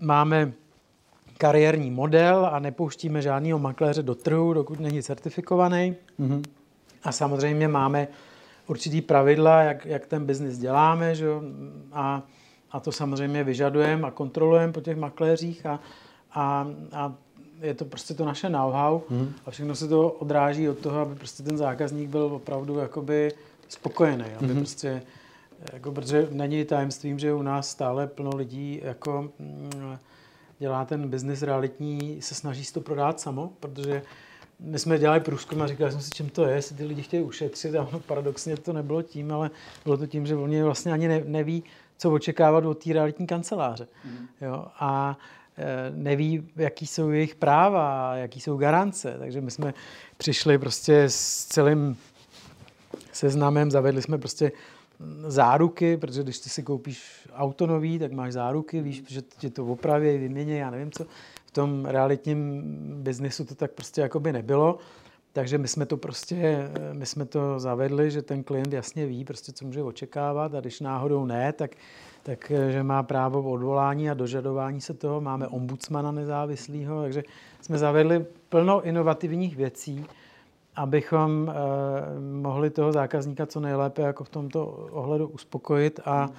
[0.00, 0.52] máme
[1.40, 5.96] kariérní model a nepouštíme žádného makléře do trhu, dokud není certifikovaný.
[6.20, 6.42] Mm-hmm.
[7.02, 8.08] A samozřejmě máme
[8.66, 11.26] určitý pravidla, jak, jak ten biznis děláme, že?
[11.92, 12.22] A,
[12.70, 15.80] a to samozřejmě vyžadujeme a kontrolujeme po těch makléřích a,
[16.32, 17.14] a, a
[17.60, 19.32] je to prostě to naše know-how hmm.
[19.46, 23.32] a všechno se to odráží od toho, aby prostě ten zákazník byl opravdu jakoby
[23.68, 24.56] spokojený, aby hmm.
[24.56, 25.02] prostě,
[25.72, 29.98] jako, protože není tajemstvím, že u nás stále plno lidí jako mm,
[30.60, 34.02] dělá ten biznis realitní, se snaží si to prodat samo, protože
[34.60, 37.22] my jsme dělali průzkum a říkali jsme si, čím to je, jestli ty lidi chtějí
[37.22, 39.50] ušetřit a paradoxně to nebylo tím, ale
[39.84, 41.64] bylo to tím, že oni vlastně ani neví,
[41.98, 43.88] co očekávat od té realitní kanceláře.
[44.04, 44.26] Mm.
[44.40, 44.66] Jo?
[44.78, 45.18] A
[45.58, 49.16] e, neví, jaký jsou jejich práva, jaký jsou garance.
[49.18, 49.74] Takže my jsme
[50.16, 51.96] přišli prostě s celým
[53.12, 54.52] seznamem, zavedli jsme prostě
[55.26, 59.66] záruky, protože když ty si koupíš auto nový, tak máš záruky, víš, že tě to
[59.66, 61.04] opraví, vymění, já nevím co.
[61.46, 62.62] V tom realitním
[63.02, 64.78] biznisu to tak prostě jakoby nebylo.
[65.32, 69.52] Takže my jsme to prostě, my jsme to zavedli, že ten klient jasně ví, prostě,
[69.52, 71.70] co může očekávat a když náhodou ne, tak,
[72.22, 75.20] tak že má právo odvolání a dožadování se toho.
[75.20, 77.22] Máme ombudsmana nezávislého, takže
[77.60, 80.04] jsme zavedli plno inovativních věcí,
[80.76, 81.54] abychom eh,
[82.20, 86.30] mohli toho zákazníka co nejlépe jako v tomto ohledu uspokojit a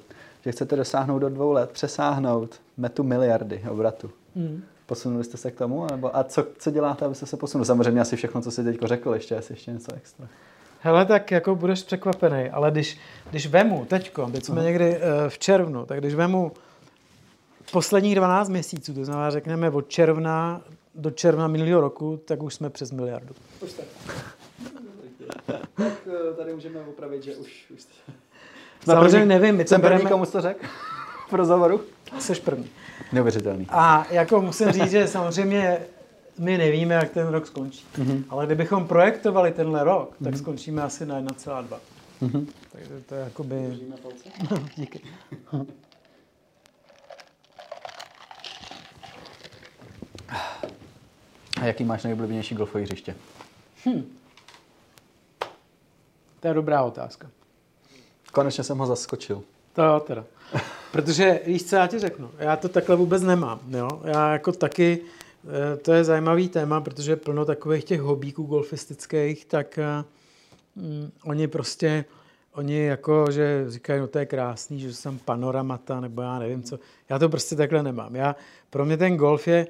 [0.45, 4.11] že chcete dosáhnout do dvou let, přesáhnout metu miliardy obratu.
[4.35, 4.63] Hmm.
[4.88, 5.88] Posunuli jste se k tomu?
[5.91, 7.65] Nebo, a co, co děláte, abyste se posunuli?
[7.65, 10.27] Samozřejmě asi všechno, co jsi teď řekl, ještě asi ještě něco extra.
[10.79, 12.97] Hele, tak jako budeš překvapený, ale když,
[13.29, 14.65] když vemu teďko, teď jsme uh-huh.
[14.65, 16.51] někdy uh, v červnu, tak když vemu
[17.71, 20.61] posledních 12 měsíců, to znamená, řekneme od června
[20.95, 23.35] do června minulého roku, tak už jsme přes miliardu.
[23.61, 23.85] Už tak.
[25.75, 27.65] tak eh, tady můžeme opravit, že už...
[27.75, 27.85] už...
[28.85, 29.55] Samozřejmě nevím.
[29.55, 30.65] My jsem první, komu to řekl
[31.29, 31.81] v rozhovoru?
[32.19, 32.69] Jsi první.
[33.14, 33.68] Neuvěřitelný.
[33.70, 35.78] A jako musím říct, že samozřejmě
[36.39, 37.86] my nevíme, jak ten rok skončí.
[37.98, 38.24] Mm-hmm.
[38.30, 40.38] Ale kdybychom projektovali tenhle rok, tak mm-hmm.
[40.38, 41.78] skončíme asi na 1,2.
[42.22, 42.48] Mm-hmm.
[42.72, 43.80] Takže to je jakoby...
[44.76, 45.02] Díky.
[51.62, 53.16] A jaký máš nejoblíbenější golfové hřiště?
[53.86, 54.18] Hm.
[56.39, 57.30] To je dobrá otázka.
[58.32, 59.43] Konečně jsem ho zaskočil.
[59.74, 60.24] To teda.
[60.91, 63.59] Protože víš, co já ti řeknu, já to takhle vůbec nemám.
[63.69, 63.89] Jo?
[64.03, 64.99] Já jako taky,
[65.45, 69.79] eh, to je zajímavý téma, protože plno takových těch hobíků golfistických, tak
[70.75, 72.05] um, oni prostě,
[72.53, 76.79] oni jako, že říkají, no to je krásný, že jsem panoramata, nebo já nevím co.
[77.09, 78.15] Já to prostě takhle nemám.
[78.15, 78.35] Já,
[78.69, 79.67] pro mě ten golf je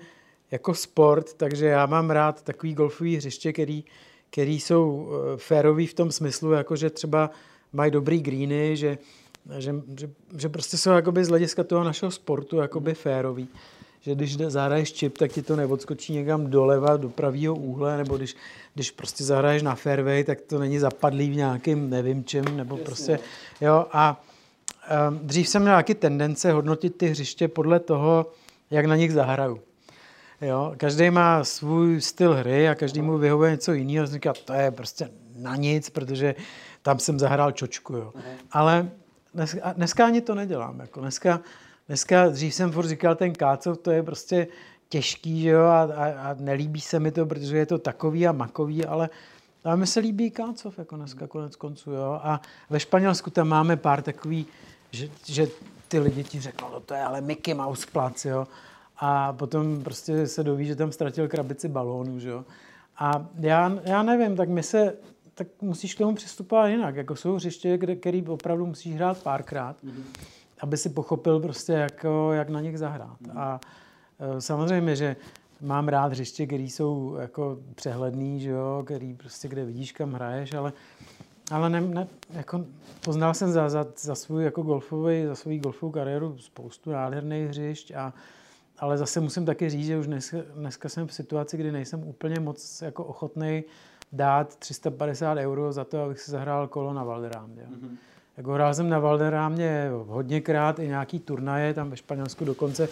[0.51, 3.83] jako sport, takže já mám rád takový golfový hřiště, který,
[4.29, 7.31] který jsou eh, férový v tom smyslu, jako že třeba
[7.73, 8.97] mají dobrý greeny, že
[9.57, 13.47] že, že, že prostě jsou jakoby z hlediska toho našeho sportu jakoby férový.
[14.01, 18.35] Že když zahraješ čip, tak ti to neodskočí někam doleva, do pravého úhle, nebo když,
[18.73, 22.85] když prostě zahraješ na fairway, tak to není zapadlý v nějakým nevím čem, nebo Jasně.
[22.85, 23.19] prostě,
[23.61, 24.23] jo, a
[25.09, 28.31] um, dřív jsem měl nějaký tendence hodnotit ty hřiště podle toho,
[28.71, 29.59] jak na nich zahraju.
[30.41, 34.07] Jo, každý má svůj styl hry a každý mu vyhovuje něco jiného.
[34.07, 36.35] Říká, to je prostě na nic, protože
[36.81, 37.93] tam jsem zahrál čočku.
[37.93, 38.13] Jo.
[38.51, 38.89] Ale
[39.37, 40.79] dneska, dneska ani to nedělám.
[40.79, 41.41] Jako dneska,
[41.87, 44.47] dneska, dřív jsem furt říkal, ten kácov, to je prostě
[44.89, 48.31] těžký, že jo, a, a, a nelíbí se mi to, protože je to takový a
[48.31, 49.09] makový, ale
[49.63, 52.19] a mi se líbí kácov, jako dneska konec konců, jo.
[52.23, 54.45] A ve Španělsku tam máme pár takový,
[54.91, 55.47] že, že
[55.87, 58.47] ty lidi ti řeknou, no to je ale Mickey Mouse plac, jo.
[58.97, 62.45] A potom prostě se doví, že tam ztratil krabici balónů, že jo.
[62.97, 64.93] A já, já nevím, tak my se
[65.37, 66.95] tak musíš k tomu přistupovat jinak.
[66.95, 70.03] Jako jsou hřiště, kde, který opravdu musíš hrát párkrát, mm-hmm.
[70.59, 73.21] aby si pochopil prostě, jako, jak na nich zahrát.
[73.21, 73.39] Mm-hmm.
[73.39, 73.59] A
[74.19, 75.15] e, samozřejmě, že
[75.61, 80.53] mám rád hřiště, které jsou jako přehledný, že jo, který prostě, kde vidíš, kam hraješ,
[80.53, 80.73] ale,
[81.51, 82.65] ale ne, ne, jako
[83.01, 87.91] poznal jsem za, za, za svůj jako golfový, za svou golfovou kariéru spoustu nádherných hřišť
[87.91, 88.13] a
[88.79, 92.39] ale zase musím taky říct, že už dneska, dneska jsem v situaci, kdy nejsem úplně
[92.39, 93.63] moc jako ochotný
[94.11, 97.67] dát 350 euro za to, abych si zahrál kolo na Valderámě.
[97.69, 97.97] Mm-hmm.
[98.37, 102.89] Jako hrál jsem na Valderámě hodněkrát i nějaký turnaje, tam ve Španělsku dokonce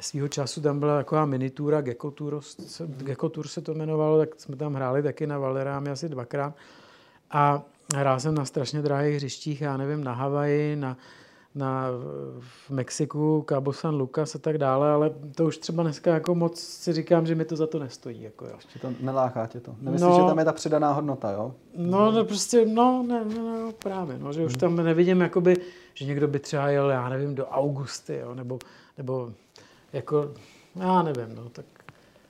[0.00, 2.40] svýho času tam byla taková minitúra, Gecko Tour,
[2.86, 6.54] Gecko Tour se to jmenovalo, tak jsme tam hráli taky na Valerámi asi dvakrát.
[7.30, 7.62] A
[7.96, 10.96] hrál jsem na strašně drahých hřištích, já nevím, na Havaji, na,
[11.54, 11.86] na,
[12.40, 16.60] v Mexiku, Cabo San Lucas a tak dále, ale to už třeba dneska jako moc
[16.60, 18.22] si říkám, že mi to za to nestojí.
[18.22, 18.52] Jako jo.
[18.56, 19.74] Ještě to neláká tě to.
[19.80, 21.54] Nemyslíš, no, že tam je ta přidaná hodnota, jo?
[21.76, 25.56] No, no prostě, no, ne, ne, no právě, no, že už tam nevidím, jakoby,
[25.94, 28.58] že někdo by třeba jel, já nevím, do Augusty, jo, nebo,
[28.98, 29.32] nebo
[29.92, 30.30] jako,
[30.76, 31.64] já nevím, no, tak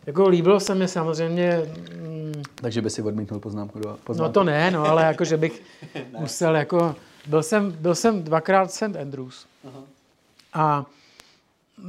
[0.06, 1.62] jako líbilo se mi samozřejmě...
[1.96, 4.28] Mm, Takže by si odmítnul poznámku do poznámku.
[4.28, 5.62] No to ne, no, ale jako, že bych
[6.18, 6.94] musel jako...
[7.26, 8.96] Byl jsem, byl jsem dvakrát St.
[9.00, 9.46] Andrews.
[9.68, 9.82] Aha.
[10.52, 10.86] A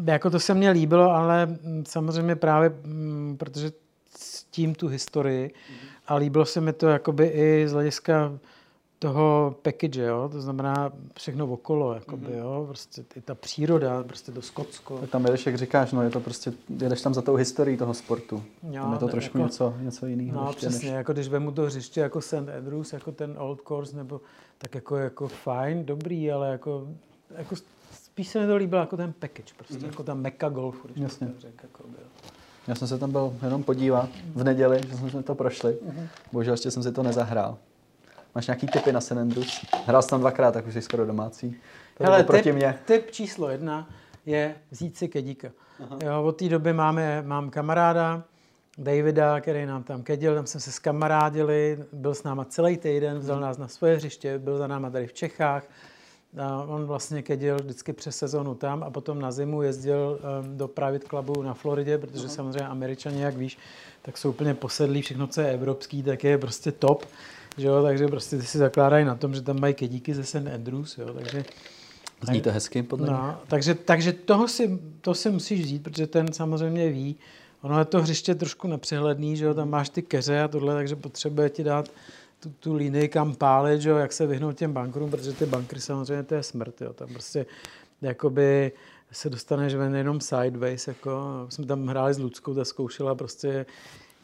[0.05, 1.57] jako to se mně líbilo, ale
[1.87, 3.71] samozřejmě právě, mm, protože
[4.17, 5.79] s tím tu historii mhm.
[6.07, 8.31] a líbilo se mi to jakoby i z hlediska
[9.01, 10.29] toho package, jo?
[10.31, 12.39] to znamená všechno okolo, jakoby, mm-hmm.
[12.39, 12.65] jo?
[12.67, 14.97] prostě i ta příroda, prostě to Skotsko.
[14.97, 17.93] Tak tam jedeš, jak říkáš, no je to prostě, jedeš tam za tou historií toho
[17.93, 18.43] sportu.
[18.63, 20.45] Jo, tam je to trošku jako, něco, něco jiného.
[20.45, 20.97] No přesně, než...
[20.97, 22.33] jako když vemu to hřiště jako St.
[22.33, 24.21] Andrews, jako ten Old Course, nebo
[24.57, 26.87] tak jako, jako fajn, dobrý, ale jako,
[27.37, 27.55] jako
[27.93, 29.85] spíš se mi to líbilo jako ten package, prostě, mm-hmm.
[29.85, 31.27] jako ta meka golfu, když Jasně.
[31.27, 32.05] to řek, jako byl.
[32.67, 35.73] Já jsem se tam byl jenom podívat v neděli, že jsme to prošli.
[35.73, 36.07] Mm-hmm.
[36.31, 37.57] Bohužel ještě jsem si to nezahrál.
[38.35, 39.11] Máš nějaký typy na St.
[39.11, 39.65] Andrews?
[39.85, 41.57] Hrál jsem tam dvakrát, tak už jsi skoro domácí.
[41.97, 42.79] To Hele, proti typ, mě.
[42.85, 43.89] typ číslo jedna
[44.25, 45.47] je vzít si kedíka.
[46.05, 48.23] Jo, od té doby máme, mám kamaráda,
[48.77, 53.39] Davida, který nám tam kedil, tam jsme se skamarádili, byl s náma celý týden, vzal
[53.39, 55.63] nás na svoje hřiště, byl za náma tady v Čechách.
[56.37, 60.67] A on vlastně kedil vždycky přes sezonu tam a potom na zimu jezdil um, do
[60.67, 62.35] private clubu na Floridě, protože uh-huh.
[62.35, 63.57] samozřejmě američani, jak víš,
[64.01, 67.05] tak jsou úplně posedlí, všechno, co je evropský, tak je prostě top
[67.57, 70.47] že jo, takže prostě ty si zakládají na tom, že tam mají kedíky ze St.
[70.55, 71.45] Andrews, jo, takže...
[72.27, 73.33] Zní to hezky, podle no, mě.
[73.47, 77.15] takže, takže toho si, to si musíš vzít, protože ten samozřejmě ví.
[77.61, 80.95] Ono je to hřiště trošku nepřehledný, že jo, tam máš ty keře a tohle, takže
[80.95, 81.89] potřebuje ti dát
[82.39, 85.79] tu, tu linii, kam pálit, že jo, jak se vyhnout těm bankrům, protože ty bankry
[85.79, 87.45] samozřejmě to je smrt, jo, tam prostě
[88.01, 88.71] jakoby
[89.11, 93.65] se dostaneš ven jenom sideways, jako jsme tam hráli s Ludskou, ta zkoušela prostě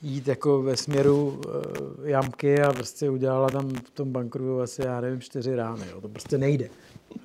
[0.02, 5.02] jít jako ve směru uh, jamky a prostě udělala tam v tom bankru asi, já
[5.02, 5.86] nevím, čtyři rány.
[5.92, 6.02] Jo.
[6.02, 6.70] To prostě nejde.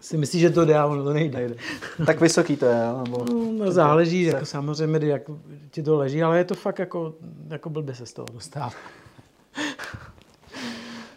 [0.00, 1.38] Si myslíš, že to jde, ale ono to nejde.
[1.38, 1.54] nejde.
[2.06, 3.24] tak vysoký to je, Nebo...
[3.32, 4.30] No, no záleží, se...
[4.30, 5.22] jako samozřejmě, jak
[5.70, 7.14] ti to leží, ale je to fakt jako,
[7.48, 8.72] jako blbě se z toho dostává.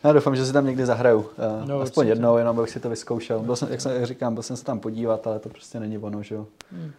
[0.03, 1.19] Já doufám, že si tam někdy zahraju.
[1.19, 1.25] Uh,
[1.67, 2.11] no, aspoň určitě.
[2.11, 3.39] jednou, jenom bych si to vyzkoušel.
[3.39, 5.97] Byl jsem, jak, jsem, jak říkám, byl jsem se tam podívat, ale to prostě není
[5.97, 6.47] ono, že jo.
[6.71, 6.91] Hmm.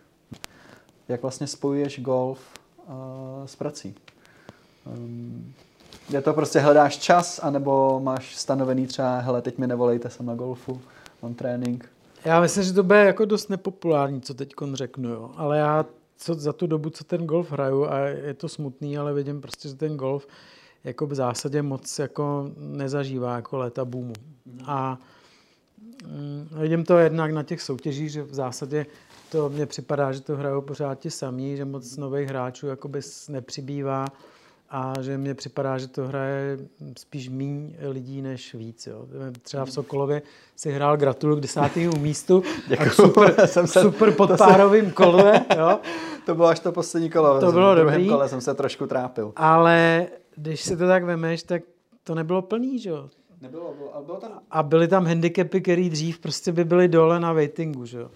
[1.09, 2.41] Jak vlastně spojuješ golf
[2.89, 2.95] uh,
[3.45, 3.95] s prací?
[4.87, 5.55] Um,
[6.11, 10.35] je to prostě hledáš čas, anebo máš stanovený třeba, hele, teď mi nevolejte, jsem na
[10.35, 10.81] golfu,
[11.23, 11.89] mám trénink.
[12.25, 15.31] Já myslím, že to bude jako dost nepopulární, co teď řeknu, jo.
[15.37, 19.15] ale já co, za tu dobu, co ten golf hraju, a je to smutný, ale
[19.15, 20.27] vidím prostě, že ten golf
[20.85, 24.13] jako v zásadě moc jako nezažívá jako léta boomu.
[24.47, 24.61] Mm.
[24.67, 24.99] A
[26.07, 28.87] mm, vidím to jednak na těch soutěžích, že v zásadě
[29.31, 34.07] to mně připadá, že to hrajou pořád ti samí, že moc nových hráčů jakoby nepřibývá
[34.71, 36.59] a že mně připadá, že to hraje
[36.99, 38.87] spíš méně lidí než víc.
[38.87, 39.07] Jo.
[39.43, 40.23] Třeba v Sokolově
[40.57, 42.89] si hrál gratulu k desátému místu Děkuju.
[42.89, 45.45] a super, jsem se, super podpárovým kole.
[45.57, 45.79] Jo.
[46.27, 47.41] To bylo až to poslední kolo.
[47.41, 48.09] To bylo dobrý.
[48.09, 49.33] kole jsem se trošku trápil.
[49.37, 50.07] Ale
[50.37, 51.63] když si to tak vemeš, tak
[52.05, 53.09] to nebylo plný, že jo.
[53.41, 54.31] Nebylo, bylo, ale bylo tam...
[54.51, 58.11] A byly tam handicapy, které dřív prostě by byly dole na waitingu, že jo.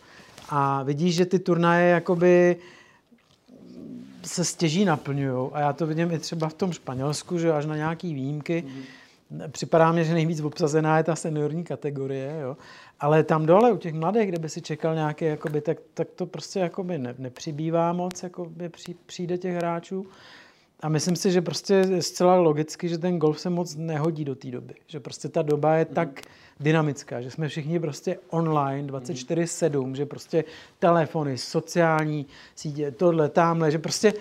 [0.48, 2.56] A vidíš, že ty turnaje jakoby
[4.22, 5.50] se stěží naplňují.
[5.52, 8.64] A já to vidím i třeba v tom Španělsku, že až na nějaký výjimky.
[8.66, 8.82] Mm.
[9.50, 12.56] Připadá mě, že nejvíc obsazená je ta seniorní kategorie, jo.
[13.00, 16.26] Ale tam dole u těch mladých, kde by si čekal nějaké, jakoby, tak, tak to
[16.26, 20.06] prostě jakoby ne, nepřibývá moc, jakoby při, přijde těch hráčů.
[20.80, 24.34] A myslím si, že prostě je zcela logicky, že ten golf se moc nehodí do
[24.34, 24.74] té doby.
[24.86, 25.94] Že prostě ta doba je mm.
[25.94, 26.20] tak
[26.60, 30.44] dynamická, že jsme všichni prostě online 24-7, že prostě
[30.78, 34.14] telefony, sociální sítě, tohle, tamhle, že prostě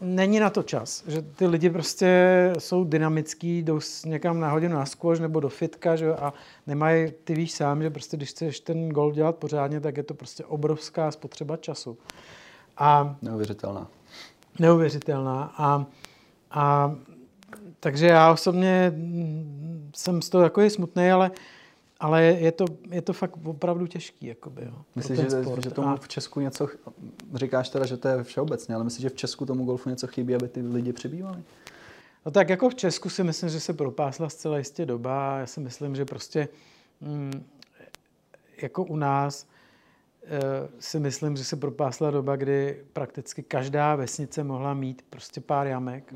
[0.00, 4.86] není na to čas, že ty lidi prostě jsou dynamický, jdou někam na hodinu na
[4.86, 6.32] squash nebo do fitka že, a
[6.66, 10.14] nemají, ty víš sám, že prostě když chceš ten golf dělat pořádně, tak je to
[10.14, 11.98] prostě obrovská spotřeba času.
[12.76, 13.88] A, neuvěřitelná.
[14.58, 15.54] Neuvěřitelná.
[15.56, 15.86] A,
[16.50, 16.94] a
[17.80, 18.92] takže já osobně
[19.96, 21.30] jsem z toho takový smutný, ale,
[22.00, 24.26] ale je, to, je to fakt opravdu těžký.
[24.26, 25.26] Jakoby, jo, myslíš, že,
[25.64, 26.68] že tomu v Česku něco,
[27.34, 30.34] říkáš teda, že to je všeobecně, ale myslíš, že v Česku tomu golfu něco chybí,
[30.34, 31.42] aby ty lidi přibývali?
[32.26, 35.38] No tak jako v Česku si myslím, že se propásla zcela jistě doba.
[35.38, 36.48] Já si myslím, že prostě
[37.00, 37.44] mm,
[38.62, 39.46] jako u nás
[40.78, 46.14] si myslím, že se propásla doba, kdy prakticky každá vesnice mohla mít prostě pár jamek.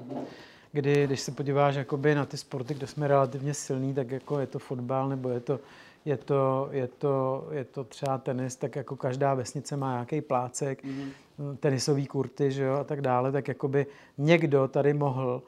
[0.72, 4.46] Kdy, když se podíváš jakoby na ty sporty, kde jsme relativně silní, tak jako je
[4.46, 5.60] to fotbal nebo je to,
[6.04, 10.84] je to, je to, je to třeba tenis, tak jako každá vesnice má nějaký plácek,
[10.84, 11.56] mm-hmm.
[11.56, 13.86] tenisový kurty že jo, a tak dále, tak jakoby
[14.18, 15.42] někdo tady mohl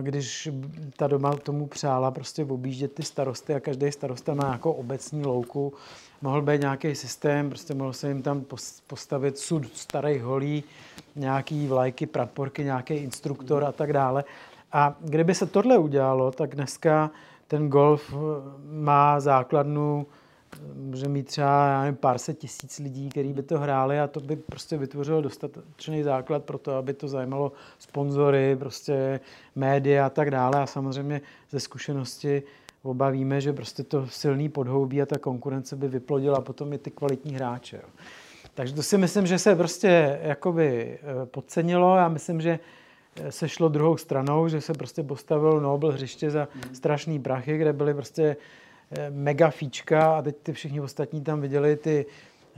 [0.00, 0.48] když
[0.96, 5.72] ta doma tomu přála prostě objíždět ty starosty a každý starosta má jako obecní louku,
[6.22, 8.44] mohl být nějaký systém, prostě mohl se jim tam
[8.86, 10.64] postavit sud starých holí,
[11.16, 14.24] nějaký vlajky, praporky, nějaký instruktor a tak dále.
[14.72, 17.10] A kdyby se tohle udělalo, tak dneska
[17.48, 18.14] ten golf
[18.70, 20.06] má základnu
[20.74, 24.20] může mít třeba já nevím, pár set tisíc lidí, kteří by to hráli a to
[24.20, 29.20] by prostě vytvořilo dostatečný základ pro to, aby to zajímalo sponzory, prostě
[29.54, 30.62] média a tak dále.
[30.62, 32.42] A samozřejmě ze zkušenosti
[32.82, 36.90] oba víme, že prostě to silný podhoubí a ta konkurence by vyplodila potom i ty
[36.90, 37.76] kvalitní hráče.
[37.76, 37.88] Jo.
[38.54, 41.96] Takže to si myslím, že se prostě jakoby eh, podcenilo.
[41.96, 42.58] Já myslím, že
[43.20, 47.72] eh, se šlo druhou stranou, že se prostě postavilo Nobel hřiště za strašný prachy, kde
[47.72, 48.36] byly prostě
[49.10, 52.06] mega fíčka a teď ty všichni ostatní tam viděli ty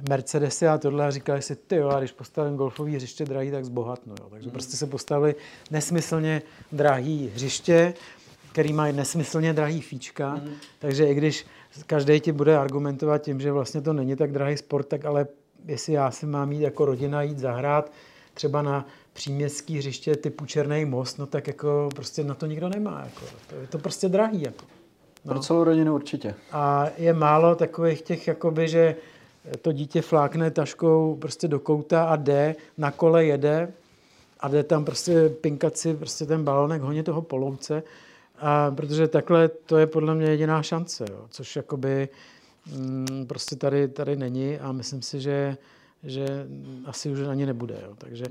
[0.08, 3.64] Mercedesy a tohle a říkali si, ty jo, a když postavím golfový hřiště drahý, tak
[3.64, 4.14] zbohatnu.
[4.20, 4.26] Jo.
[4.30, 4.52] Takže mm.
[4.52, 5.34] prostě se postavili
[5.70, 7.94] nesmyslně drahý hřiště,
[8.52, 10.50] který mají nesmyslně drahý fíčka, mm.
[10.78, 11.46] takže i když
[11.86, 15.26] každý ti bude argumentovat tím, že vlastně to není tak drahý sport, tak ale
[15.66, 17.92] jestli já si mám jít jako rodina jít zahrát
[18.34, 23.02] třeba na příměstský hřiště typu Černý most, no tak jako prostě na to nikdo nemá.
[23.04, 23.20] Jako.
[23.48, 24.42] To je to prostě drahý.
[24.42, 24.64] Jako.
[25.24, 25.32] No.
[25.32, 26.34] Pro celou rodinu určitě.
[26.52, 28.96] A je málo takových těch, jakoby, že
[29.62, 33.72] to dítě flákne taškou prostě do kouta a jde, na kole jede
[34.40, 37.82] a jde tam prostě pinkat si prostě ten balonek, honit toho polouce.
[38.38, 42.08] A protože takhle to je podle mě jediná šance, jo, což jakoby
[42.76, 45.56] mm, prostě tady, tady není a myslím si, že,
[46.02, 46.46] že
[46.84, 47.78] asi už ani nebude.
[47.86, 47.94] Jo.
[47.98, 48.24] Takže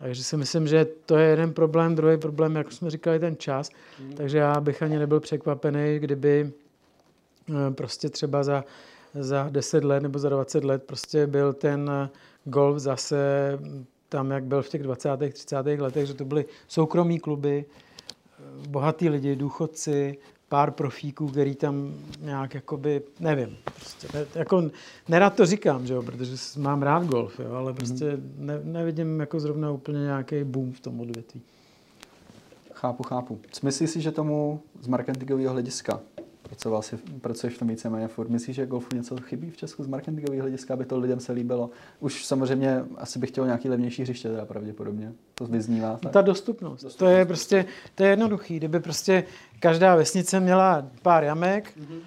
[0.00, 1.94] takže si myslím, že to je jeden problém.
[1.94, 3.70] Druhý problém, jak jsme říkali, ten čas.
[4.00, 4.12] Mm.
[4.12, 6.52] Takže já bych ani nebyl překvapený, kdyby
[7.50, 8.64] eh, prostě třeba za,
[9.14, 12.08] za 10 let nebo za 20 let prostě byl ten eh,
[12.44, 13.58] golf zase
[14.08, 15.08] tam, jak byl v těch 20.
[15.32, 15.56] 30.
[15.56, 20.18] letech, že to byly soukromí kluby, eh, bohatí lidi, důchodci,
[20.50, 24.70] pár profíků, který tam nějak jakoby, nevím, prostě, ne, jako
[25.08, 28.34] nerad to říkám, že jo, protože mám rád golf, jo, ale prostě mm.
[28.38, 31.42] ne, nevidím jako zrovna úplně nějaký boom v tom odvětví.
[32.72, 33.40] Chápu, chápu.
[33.62, 36.00] Myslíš si, že tomu z marketingového hlediska
[36.42, 38.28] pracoval si, pracuješ v tom víceméně furt.
[38.28, 41.70] Myslíš, že golfu něco chybí v Česku z marketingového hlediska, aby to lidem se líbilo?
[42.00, 45.12] Už samozřejmě asi bych chtěl nějaký levnější hřiště, teda pravděpodobně.
[45.34, 45.98] To vyznívá.
[46.02, 46.12] Tak?
[46.12, 46.82] Ta dostupnost.
[46.82, 46.96] dostupnost.
[46.96, 47.64] To je prostě,
[47.94, 48.56] to je jednoduchý.
[48.56, 49.24] Kdyby prostě
[49.60, 52.00] každá vesnice měla pár jamek, mm-hmm.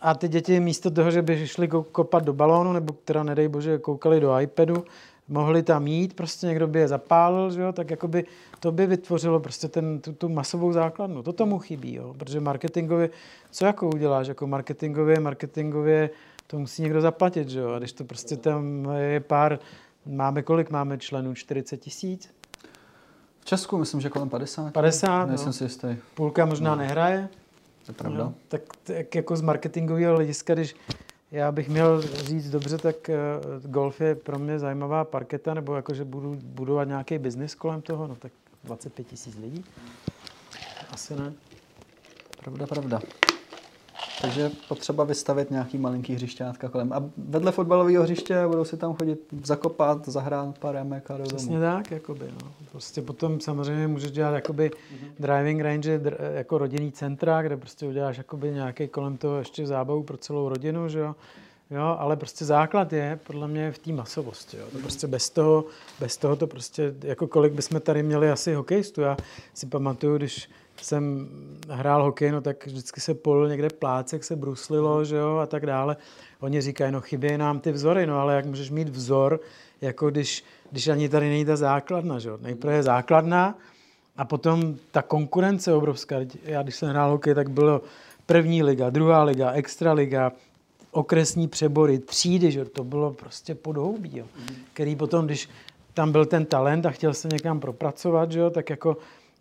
[0.00, 3.78] a ty děti místo toho, že by šli kopat do balónu, nebo která, nedej bože,
[3.78, 4.84] koukali do iPadu,
[5.28, 8.24] mohli tam jít, prostě někdo by je zapálil, že jo, tak jakoby
[8.60, 11.22] to by vytvořilo prostě ten, tu, tu masovou základnu.
[11.22, 13.10] To tomu chybí, jo, protože marketingově,
[13.50, 16.10] co jako uděláš, jako marketingově, marketingově,
[16.46, 19.58] to musí někdo zaplatit, že jo, a když to prostě tam je pár,
[20.06, 22.30] máme kolik máme členů, 40 tisíc?
[23.40, 24.72] V Česku myslím, že kolem 50.
[24.72, 25.52] 50, Nejsem no.
[25.52, 25.96] si jistý.
[26.14, 26.76] Půlka možná no.
[26.76, 27.28] nehraje.
[27.86, 28.24] To je pravda.
[28.24, 30.76] No, tak, tak jako z marketingového hlediska, když
[31.34, 33.16] já bych měl říct dobře, tak eh,
[33.64, 38.06] golf je pro mě zajímavá parketa, nebo jako, že budu budovat nějaký biznis kolem toho,
[38.06, 38.32] no tak
[38.64, 39.64] 25 tisíc lidí.
[40.90, 41.32] Asi ne.
[42.40, 43.00] Pravda, pravda.
[44.24, 46.92] Takže potřeba vystavit nějaký malinký hřišťátka kolem.
[46.92, 51.90] A vedle fotbalového hřiště budou si tam chodit zakopat, zahrát pár jamek a Přesně tak,
[51.90, 52.52] jakoby, no.
[52.72, 54.70] Prostě potom samozřejmě můžeš dělat jakoby
[55.18, 56.00] driving range,
[56.34, 60.88] jako rodinný centra, kde prostě uděláš jakoby nějaký kolem toho ještě zábavu pro celou rodinu,
[60.88, 61.14] že jo.
[61.70, 64.56] Jo, ale prostě základ je podle mě v té masovosti.
[64.56, 64.64] Jo.
[64.72, 65.64] To prostě bez toho,
[66.00, 69.00] bez toho to prostě, jako kolik bychom tady měli asi hokejistů.
[69.00, 69.16] Já
[69.54, 70.50] si pamatuju, když
[70.84, 71.28] jsem
[71.68, 75.66] hrál hokej, no tak vždycky se polil někde plácek, se bruslilo, že jo, a tak
[75.66, 75.96] dále.
[76.40, 79.40] Oni říkají, no chybí nám ty vzory, no ale jak můžeš mít vzor,
[79.80, 82.38] jako když, když ani tady není ta základna, že jo.
[82.42, 83.58] Nejprve je základna
[84.16, 86.16] a potom ta konkurence obrovská.
[86.42, 87.82] Já když jsem hrál hokej, tak bylo
[88.26, 90.32] první liga, druhá liga, extra liga,
[90.90, 94.26] okresní přebory, třídy, že to bylo prostě podhoubí, jo.
[94.72, 95.48] který potom, když
[95.94, 98.96] tam byl ten talent a chtěl se někam propracovat, že jo, tak jako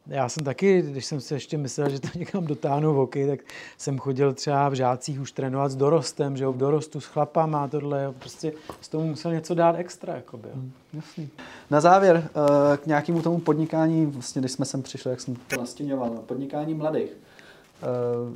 [0.08, 3.39] já jsem taky, když jsem si ještě myslel, že to někam dotáhnu v hokej, tak
[3.78, 7.64] jsem chodil třeba v žácích už trénovat s dorostem, že jo, v dorostu s chlapama
[7.64, 10.56] a tohle, jo, prostě s tomu musel něco dát extra, jakoby, jo.
[10.56, 11.30] Hmm, jasný.
[11.70, 15.58] Na závěr eh, k nějakému tomu podnikání, vlastně když jsme sem přišli, jak jsem to
[15.58, 17.10] nastěňoval, podnikání mladých.
[17.84, 18.34] Uh,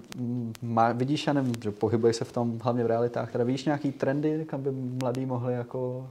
[0.61, 3.91] má, vidíš, já nevím, že pohybuješ se v tom hlavně v realitách, teda vidíš nějaký
[3.91, 6.09] trendy, kam by mladí mohli jako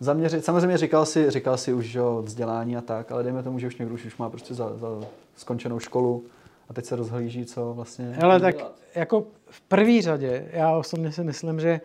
[0.00, 0.44] zaměřit.
[0.44, 3.76] Samozřejmě říkal si, říkal si už o vzdělání a tak, ale dejme tomu, že už
[3.76, 4.88] někdo už má prostě za, za
[5.36, 6.24] skončenou školu
[6.68, 8.16] a teď se rozhlíží, co vlastně...
[8.22, 8.56] Ale tak
[8.94, 11.80] jako v první řadě, já osobně si myslím, že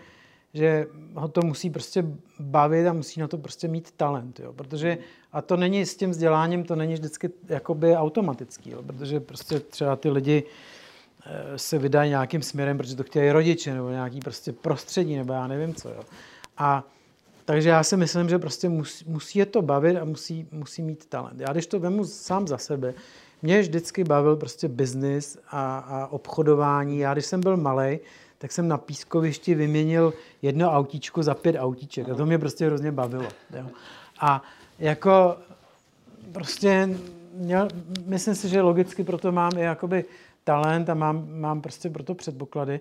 [0.53, 2.05] že ho to musí prostě
[2.39, 4.53] bavit a musí na to prostě mít talent, jo?
[4.53, 4.97] protože
[5.32, 8.84] a to není s tím vzděláním, to není vždycky jakoby automatický, jo?
[8.84, 10.43] protože prostě třeba ty lidi
[11.26, 15.47] eh, se vydají nějakým směrem, protože to chtějí rodiče nebo nějaký prostě prostředí nebo já
[15.47, 15.89] nevím co.
[15.89, 16.03] Jo?
[16.57, 16.84] A
[17.50, 21.06] takže já si myslím, že prostě musí, musí je to bavit a musí, musí mít
[21.06, 21.41] talent.
[21.41, 22.93] Já když to vemu sám za sebe,
[23.41, 27.00] mě vždycky bavil prostě biznis a, a obchodování.
[27.00, 28.00] Já když jsem byl malý,
[28.38, 32.10] tak jsem na pískovišti vyměnil jedno autíčko za pět autíček.
[32.10, 33.28] A to mě prostě hrozně bavilo.
[33.58, 33.66] Jo.
[34.20, 34.43] A
[34.80, 35.38] jako
[36.32, 36.89] prostě
[37.34, 37.68] měl,
[38.06, 40.06] myslím si, že logicky proto mám i jakoby
[40.43, 42.80] talent a mám, mám prostě proto předpoklady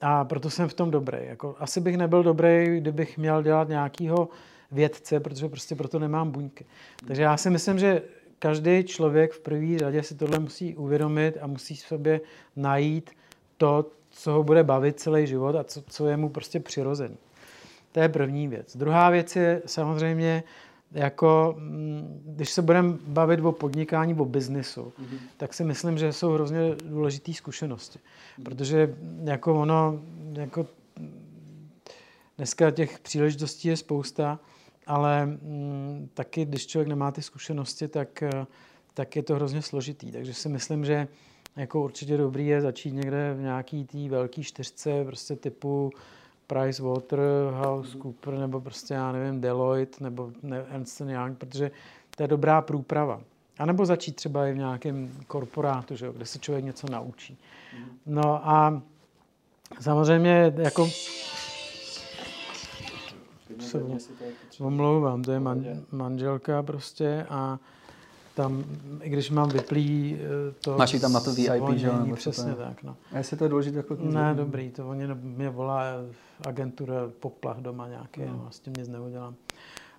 [0.00, 1.18] a proto jsem v tom dobrý.
[1.20, 4.28] Jako, asi bych nebyl dobrý, kdybych měl dělat nějakýho
[4.72, 6.64] vědce, protože prostě proto nemám buňky.
[7.06, 8.02] Takže já si myslím, že
[8.38, 12.20] každý člověk v první řadě si tohle musí uvědomit a musí sobě
[12.56, 13.10] najít
[13.56, 17.16] to, co ho bude bavit celý život a co, co je mu prostě přirozený.
[17.92, 18.76] To je první věc.
[18.76, 20.42] Druhá věc je samozřejmě,
[20.92, 25.18] jako, mm, když se budeme bavit o podnikání, o biznisu, mm-hmm.
[25.36, 27.98] tak si myslím, že jsou hrozně důležité zkušenosti.
[28.42, 30.00] Protože jako ono,
[30.32, 30.66] jako
[32.36, 34.38] dneska těch příležitostí je spousta,
[34.86, 38.22] ale mm, taky, když člověk nemá ty zkušenosti, tak,
[38.94, 40.12] tak je to hrozně složitý.
[40.12, 41.08] Takže si myslím, že
[41.56, 45.90] jako určitě dobrý je začít někde v nějaký té velké čtyřce, prostě typu
[46.48, 47.98] Price Waterhouse.
[47.98, 50.32] Cooper, nebo prostě, já nevím, Deloitte, nebo
[50.68, 51.70] Ernst Young, protože
[52.16, 53.20] to je dobrá průprava.
[53.58, 57.38] A nebo začít třeba i v nějakém korporátu, že jo, kde se člověk něco naučí.
[58.06, 58.82] No a
[59.80, 60.88] samozřejmě jako...
[63.60, 63.82] Se
[64.60, 67.58] omlouvám, to je man, manželka prostě a
[68.38, 68.64] tam,
[69.02, 70.76] i když mám vyplý eh, to...
[70.76, 72.14] Máš tam na to VIP, že jo?
[72.14, 72.96] Přesně tak, no.
[73.12, 73.96] A jestli to je důležité jako...
[74.00, 75.82] Ne, dobrý, to oni mě volá
[76.46, 78.26] agentura poplach doma nějaký, no.
[78.26, 79.34] no s tím nic neudělám.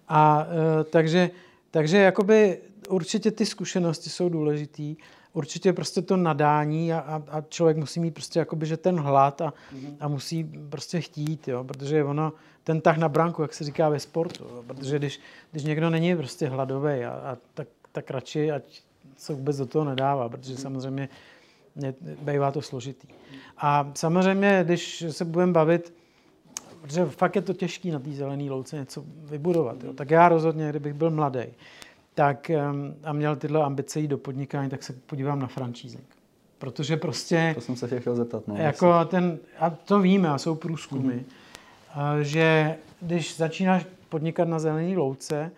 [0.07, 0.47] A
[0.81, 1.29] e, takže,
[1.71, 2.59] takže jakoby
[2.89, 4.95] určitě ty zkušenosti jsou důležitý,
[5.33, 9.41] určitě prostě to nadání a, a, a člověk musí mít prostě jakoby, že ten hlad
[9.41, 9.95] a, mm-hmm.
[9.99, 12.33] a musí prostě chtít, jo, protože ono,
[12.63, 15.19] ten tah na branku, jak se říká ve sportu, jo, protože když,
[15.51, 17.67] když někdo není prostě hladový a, a tak
[17.99, 18.63] tak radši, ať
[19.17, 21.09] se vůbec do toho nedává, protože samozřejmě
[22.21, 23.07] bývá to složitý.
[23.57, 25.93] A samozřejmě, když se budeme bavit,
[26.81, 30.69] protože fakt je to těžké na té zelené louce něco vybudovat, jo, tak já rozhodně,
[30.69, 31.43] kdybych byl mladý,
[32.13, 32.51] tak
[33.03, 36.07] a měl tyhle ambice jít do podnikání, tak se podívám na franchising.
[36.57, 37.51] Protože prostě...
[37.55, 38.47] To jsem se chtěl zeptat.
[38.47, 42.19] No, jako ten, a to víme, a jsou průzkumy, mm-hmm.
[42.21, 45.51] že když začínáš podnikat na zelené louce,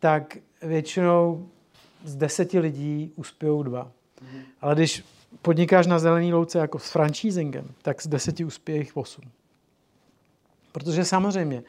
[0.00, 1.48] tak většinou
[2.04, 3.84] z deseti lidí uspějou dva.
[3.84, 4.42] Mm-hmm.
[4.60, 5.04] Ale když
[5.42, 9.24] podnikáš na zelený louce jako s franchisingem, tak z deseti uspěje jich osm.
[10.72, 11.62] Protože samozřejmě,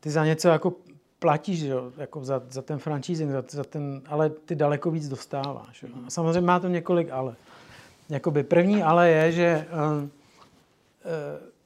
[0.00, 0.72] ty za něco jako
[1.18, 5.82] platíš jo, jako za, za ten franchising, za, za ten, ale ty daleko víc dostáváš.
[5.82, 5.88] Jo.
[6.06, 7.34] A samozřejmě má to několik ale.
[8.08, 10.08] Jakoby první ale je, že uh, uh,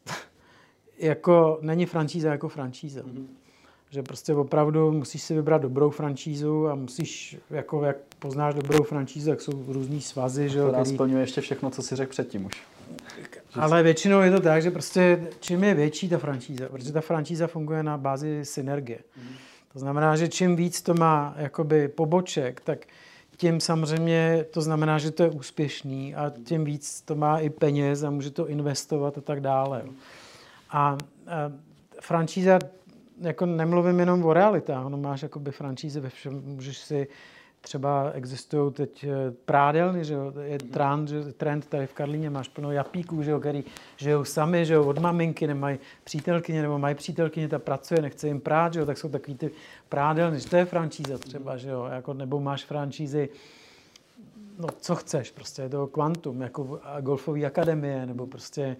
[0.98, 3.00] jako není francíza jako francíza.
[3.00, 3.26] Mm-hmm
[3.90, 9.30] že prostě opravdu musíš si vybrat dobrou francízu a musíš, jako jak poznáš dobrou francízu,
[9.30, 10.66] jak jsou různý svazy, že jo.
[10.66, 10.94] Která který...
[10.94, 12.62] splňuje ještě všechno, co si řekl předtím už.
[13.54, 17.46] Ale většinou je to tak, že prostě čím je větší ta francíza, protože ta francíza
[17.46, 18.98] funguje na bázi synergie.
[19.16, 19.36] Mm.
[19.72, 22.86] To znamená, že čím víc to má jakoby poboček, tak
[23.36, 28.02] tím samozřejmě to znamená, že to je úspěšný a tím víc to má i peněz
[28.02, 29.82] a může to investovat a tak dále.
[30.70, 30.98] A, a
[32.00, 32.58] francíza
[33.20, 37.08] jako nemluvím jenom o realitách, ono máš jakoby franšízy ve všem, můžeš si
[37.66, 40.68] třeba existují teď eh, prádelny, že jo, je mhm.
[40.68, 43.64] trend, že, trend tady v Karlíně, máš plno japíků, že jo, který
[43.96, 48.40] žijou sami, že jo, od maminky, nemají přítelkyně, nebo mají přítelkyně, ta pracuje, nechce jim
[48.40, 49.50] prát, že jo, tak jsou takový ty
[49.88, 53.28] prádelny, že to je franšíza třeba, že jo, jako, nebo máš franšízy,
[54.58, 58.76] no co chceš, prostě je to kvantum, jako golfové akademie, nebo prostě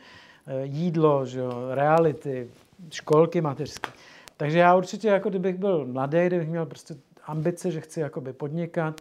[0.47, 2.49] eh, jídlo, že jo, reality,
[2.91, 3.91] školky mateřské.
[4.37, 9.01] Takže já určitě, jako kdybych byl mladý, kdybych měl prostě ambice, že chci jakoby podnikat,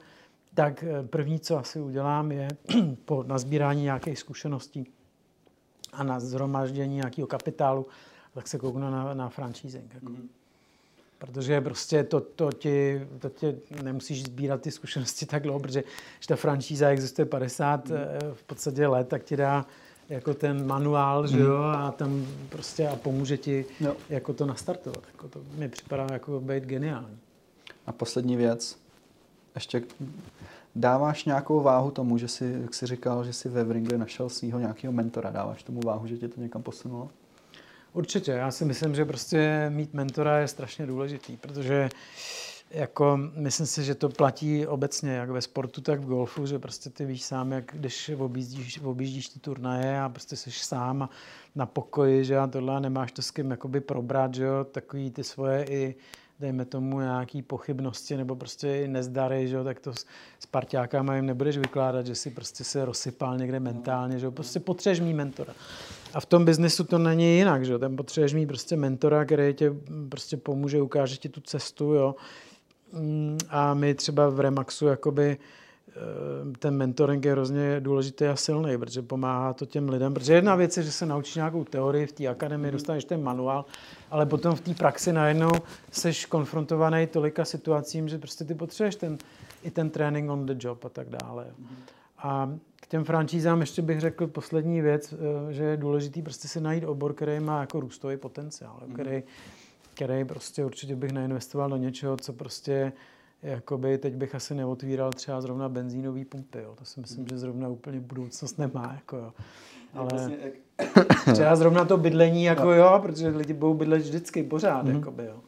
[0.56, 2.48] tak eh, první, co asi udělám, je
[3.06, 4.88] po nazbírání nějakých zkušeností
[5.94, 7.86] a na zhromaždění nějakého kapitálu,
[8.34, 9.94] tak se kouknu na, na franchising.
[9.94, 10.10] Jako.
[10.10, 10.30] Mm.
[11.18, 15.84] protože prostě to, to, ti, to ti nemusíš sbírat ty zkušenosti tak dlouho, protože
[16.18, 17.96] když ta franšíza existuje 50 mm.
[18.34, 19.66] v podstatě let, tak ti dá
[20.10, 21.28] jako ten manuál, mm.
[21.28, 23.96] že jo, a tam prostě a pomůže ti no.
[24.10, 25.04] jako to nastartovat.
[25.14, 27.18] Jako to mi připadá jako být geniální.
[27.88, 28.78] A poslední věc,
[29.56, 29.82] ještě
[30.76, 34.60] dáváš nějakou váhu tomu, že si, jak jsi říkal, že si ve Wringli našel svého
[34.60, 37.10] nějakého mentora, dáváš tomu váhu, že tě to někam posunulo?
[37.94, 41.90] Určitě, já si myslím, že prostě mít mentora je strašně důležitý, protože
[42.72, 46.90] jako, myslím si, že to platí obecně, jak ve sportu, tak v golfu, že prostě
[46.90, 51.10] ty víš sám, jak když objíždíš, objíždíš ty turnaje a prostě jsi sám
[51.56, 55.12] na pokoji, že a tohle a nemáš to s kým jakoby probrat, že jo, takový
[55.12, 55.96] ty svoje i
[56.40, 60.06] dejme tomu nějaký pochybnosti nebo prostě nezdary, že jo, tak to s,
[60.40, 64.60] s parťákama jim nebudeš vykládat, že si prostě se rozsypal někde mentálně, že jo, prostě
[64.60, 65.54] potřebuješ mít mentora.
[66.14, 69.54] A v tom biznesu to není jinak, že jo, tam potřebuješ mít prostě mentora, který
[69.54, 69.74] tě
[70.10, 72.16] prostě pomůže, ukáže ti tu cestu, jo.
[72.94, 75.38] Mm, a my třeba v Remaxu jakoby
[75.96, 80.14] Eh, ten mentoring je hrozně důležitý a silný, protože pomáhá to těm lidem.
[80.14, 82.74] Protože jedna věc je, že se naučíš nějakou teorii v té akademii, mhm.
[82.74, 83.66] dostaneš ten manuál,
[84.12, 85.52] ale potom v té praxi najednou
[85.92, 89.18] seš konfrontovaný tolika situacím, že prostě ty potřebuješ ten,
[89.64, 91.46] i ten training on the job a tak dále.
[91.58, 91.76] Mhm.
[92.18, 96.62] A k těm franšízám ještě bych řekl poslední věc, eh, že je důležitý prostě si
[96.62, 98.96] najít obor, který má jako růstový potenciál, mm
[99.96, 102.94] který, prostě určitě bych neinvestoval do něčeho, co prostě
[103.44, 106.74] jakoby teď bych asi neotvíral třeba zrovna benzínové pumpy, jo.
[106.76, 109.34] to si myslím, že zrovna úplně budoucnost nemá, jako jo.
[109.94, 110.38] Ale vlastně,
[111.34, 112.74] třeba zrovna to bydlení, jako no.
[112.74, 114.96] jo, protože lidi budou bydlet vždycky pořád, mm-hmm.
[114.96, 115.40] jakoby, jo.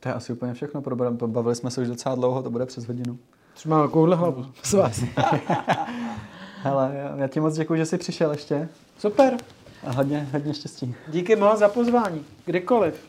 [0.00, 0.82] To je asi úplně všechno.
[1.26, 3.18] Bavili jsme se už docela dlouho, to bude přes hodinu.
[3.54, 5.02] Třeba mám takovouhle hlavu s vás.
[6.62, 8.68] Hele, já ti moc děkuji, že jsi přišel ještě.
[8.98, 9.36] Super.
[9.86, 10.94] A hodně, hodně štěstí.
[11.08, 13.08] Díky moc za pozvání, Kdekoliv.